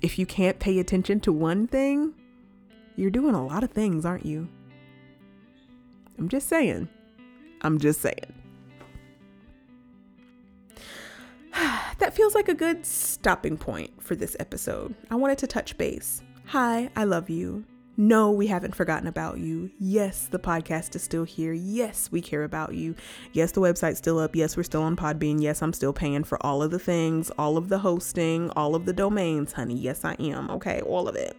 If 0.00 0.18
you 0.18 0.24
can't 0.24 0.58
pay 0.58 0.78
attention 0.78 1.20
to 1.20 1.32
one 1.32 1.66
thing, 1.66 2.14
you're 2.96 3.10
doing 3.10 3.34
a 3.34 3.44
lot 3.44 3.62
of 3.62 3.72
things, 3.72 4.06
aren't 4.06 4.24
you? 4.24 4.48
I'm 6.18 6.30
just 6.30 6.48
saying. 6.48 6.88
I'm 7.60 7.78
just 7.78 8.00
saying. 8.00 8.39
that 11.98 12.14
feels 12.14 12.34
like 12.34 12.48
a 12.48 12.54
good 12.54 12.86
stopping 12.86 13.56
point 13.56 14.02
for 14.02 14.14
this 14.14 14.36
episode. 14.40 14.94
I 15.10 15.16
wanted 15.16 15.38
to 15.38 15.46
touch 15.46 15.76
base. 15.76 16.22
Hi, 16.46 16.90
I 16.96 17.04
love 17.04 17.28
you. 17.28 17.64
No, 17.96 18.30
we 18.30 18.46
haven't 18.46 18.74
forgotten 18.74 19.06
about 19.06 19.38
you. 19.38 19.70
Yes, 19.78 20.26
the 20.26 20.38
podcast 20.38 20.96
is 20.96 21.02
still 21.02 21.24
here. 21.24 21.52
Yes, 21.52 22.08
we 22.10 22.22
care 22.22 22.44
about 22.44 22.74
you. 22.74 22.94
Yes, 23.32 23.52
the 23.52 23.60
website's 23.60 23.98
still 23.98 24.18
up. 24.18 24.34
Yes, 24.34 24.56
we're 24.56 24.62
still 24.62 24.82
on 24.82 24.96
Podbean. 24.96 25.42
Yes, 25.42 25.60
I'm 25.60 25.74
still 25.74 25.92
paying 25.92 26.24
for 26.24 26.44
all 26.44 26.62
of 26.62 26.70
the 26.70 26.78
things, 26.78 27.30
all 27.38 27.58
of 27.58 27.68
the 27.68 27.78
hosting, 27.78 28.48
all 28.50 28.74
of 28.74 28.86
the 28.86 28.94
domains, 28.94 29.52
honey. 29.52 29.74
Yes, 29.74 30.02
I 30.02 30.14
am. 30.14 30.50
Okay, 30.50 30.80
all 30.80 31.08
of 31.08 31.16
it. 31.16 31.36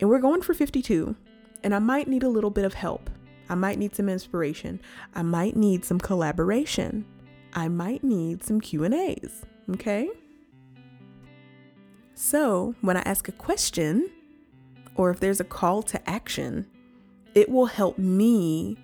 And 0.00 0.08
we're 0.08 0.20
going 0.20 0.40
for 0.40 0.54
52, 0.54 1.14
and 1.62 1.74
I 1.74 1.78
might 1.78 2.08
need 2.08 2.22
a 2.22 2.28
little 2.28 2.50
bit 2.50 2.64
of 2.64 2.72
help. 2.72 3.10
I 3.50 3.56
might 3.56 3.78
need 3.78 3.94
some 3.94 4.08
inspiration. 4.08 4.80
I 5.14 5.22
might 5.22 5.54
need 5.54 5.84
some 5.84 5.98
collaboration. 5.98 7.04
I 7.56 7.68
might 7.68 8.04
need 8.04 8.44
some 8.44 8.60
Q&As, 8.60 9.44
okay? 9.70 10.10
So, 12.14 12.74
when 12.82 12.96
I 12.96 13.00
ask 13.00 13.28
a 13.28 13.32
question 13.32 14.10
or 14.94 15.10
if 15.10 15.20
there's 15.20 15.40
a 15.40 15.44
call 15.44 15.82
to 15.84 16.08
action, 16.08 16.66
it 17.34 17.48
will 17.48 17.66
help 17.66 17.98
me 17.98 18.76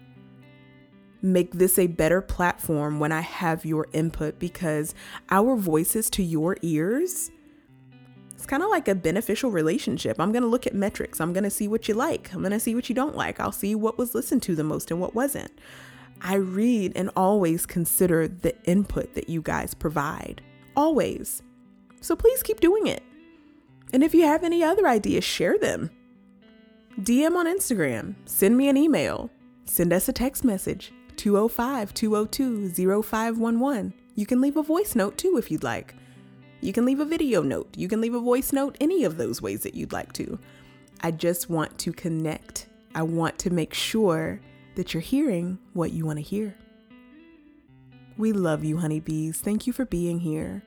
make 1.21 1.53
this 1.53 1.79
a 1.79 1.87
better 1.87 2.21
platform 2.21 2.99
when 2.99 3.13
I 3.13 3.21
have 3.21 3.65
your 3.65 3.87
input 3.93 4.39
because 4.39 4.95
our 5.31 5.55
voices 5.55 6.11
to 6.11 6.23
your 6.23 6.57
ears 6.63 7.31
it's 8.43 8.47
kind 8.49 8.65
of 8.65 8.71
like 8.71 8.89
a 8.89 8.97
beneficial 8.97 9.53
relationship. 9.53 10.19
I'm 10.19 10.33
going 10.33 10.43
to 10.43 10.49
look 10.49 10.67
at 10.67 10.75
metrics. 10.75 11.21
I'm 11.21 11.33
going 11.33 11.45
to 11.45 11.51
see 11.51 11.69
what 11.69 11.87
you 11.87 11.95
like. 11.95 12.35
I'm 12.35 12.41
going 12.41 12.51
to 12.51 12.59
see 12.59 12.75
what 12.75 12.89
you 12.89 12.95
don't 12.95 13.15
like. 13.15 13.39
I'll 13.39 13.53
see 13.53 13.77
what 13.77 13.97
was 13.97 14.17
listened 14.17 14.43
to 14.43 14.57
the 14.57 14.65
most 14.65 14.91
and 14.91 15.01
what 15.01 15.15
wasn't. 15.15 15.53
I 16.23 16.37
read 16.37 16.93
and 16.95 17.11
always 17.17 17.67
consider 17.67 18.29
the 18.29 18.55
input 18.65 19.15
that 19.15 19.29
you 19.29 19.43
guys 19.43 19.75
provide. 19.75 20.41
Always. 20.77 21.43
So 22.01 22.15
please 22.15 22.43
keep 22.43 22.61
doing 22.61 22.87
it. 22.87 23.03
And 23.93 24.05
if 24.05 24.15
you 24.15 24.25
have 24.25 24.45
any 24.45 24.63
other 24.63 24.87
ideas, 24.87 25.25
share 25.25 25.59
them. 25.59 25.91
DM 27.01 27.35
on 27.35 27.47
Instagram, 27.47 28.15
send 28.25 28.57
me 28.57 28.69
an 28.69 28.77
email, 28.77 29.31
send 29.65 29.93
us 29.93 30.09
a 30.09 30.13
text 30.13 30.45
message 30.45 30.93
205 31.17 31.93
202 31.93 33.03
0511. 33.03 33.95
You 34.15 34.27
can 34.27 34.41
leave 34.41 34.57
a 34.57 34.63
voice 34.63 34.95
note 34.95 35.17
too 35.17 35.37
if 35.39 35.51
you'd 35.51 35.63
like. 35.65 35.95
You 36.61 36.73
can 36.73 36.85
leave 36.85 37.01
a 37.01 37.05
video 37.05 37.43
note. 37.43 37.77
You 37.77 37.89
can 37.89 38.01
leave 38.01 38.15
a 38.15 38.21
voice 38.21 38.53
note, 38.53 38.77
any 38.81 39.05
of 39.05 39.17
those 39.17 39.43
ways 39.43 39.63
that 39.63 39.75
you'd 39.75 39.93
like 39.93 40.13
to. 40.15 40.39
I 41.01 41.11
just 41.11 41.51
want 41.51 41.77
to 41.79 41.93
connect. 41.93 42.69
I 42.95 43.03
want 43.03 43.39
to 43.41 43.51
make 43.51 43.75
sure 43.75 44.41
that 44.75 44.95
you're 44.95 45.01
hearing 45.01 45.59
what 45.73 45.93
you 45.93 46.05
want 46.07 46.19
to 46.19 46.23
hear. 46.23 46.57
We 48.17 48.33
love 48.33 48.63
you, 48.65 48.79
honeybees. 48.79 49.39
Thank 49.39 49.67
you 49.67 49.73
for 49.73 49.85
being 49.85 50.21
here. 50.21 50.63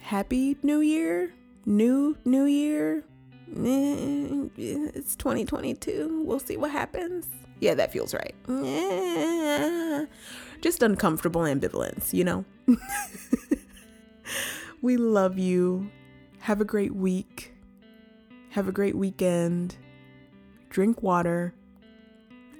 Happy 0.00 0.56
New 0.62 0.80
Year. 0.80 1.32
New 1.64 2.16
New 2.24 2.44
Year. 2.44 3.04
Eh, 3.56 4.48
It's 4.56 5.14
2022. 5.16 6.22
We'll 6.26 6.38
see 6.40 6.56
what 6.56 6.70
happens. 6.70 7.26
Yeah, 7.60 7.74
that 7.74 7.92
feels 7.92 8.12
right. 8.14 8.34
Eh, 8.48 10.06
Just 10.60 10.82
uncomfortable 10.82 11.42
ambivalence, 11.42 12.12
you 12.12 12.24
know? 12.24 12.44
we 14.82 14.96
love 14.96 15.38
you. 15.38 15.90
Have 16.40 16.60
a 16.60 16.64
great 16.64 16.94
week. 16.94 17.54
Have 18.50 18.68
a 18.68 18.72
great 18.72 18.96
weekend. 18.96 19.76
Drink 20.70 21.02
water. 21.02 21.54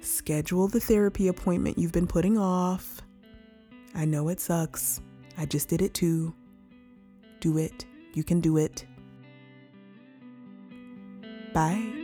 Schedule 0.03 0.67
the 0.67 0.81
therapy 0.81 1.29
appointment 1.29 1.77
you've 1.77 1.93
been 1.93 2.07
putting 2.07 2.37
off. 2.37 3.01
I 3.95 4.03
know 4.03 4.27
it 4.27 4.41
sucks. 4.41 4.99
I 5.37 5.45
just 5.45 5.69
did 5.69 5.81
it 5.81 5.93
too. 5.93 6.35
Do 7.39 7.57
it. 7.57 7.85
You 8.13 8.23
can 8.23 8.41
do 8.41 8.57
it. 8.57 8.85
Bye. 11.53 12.02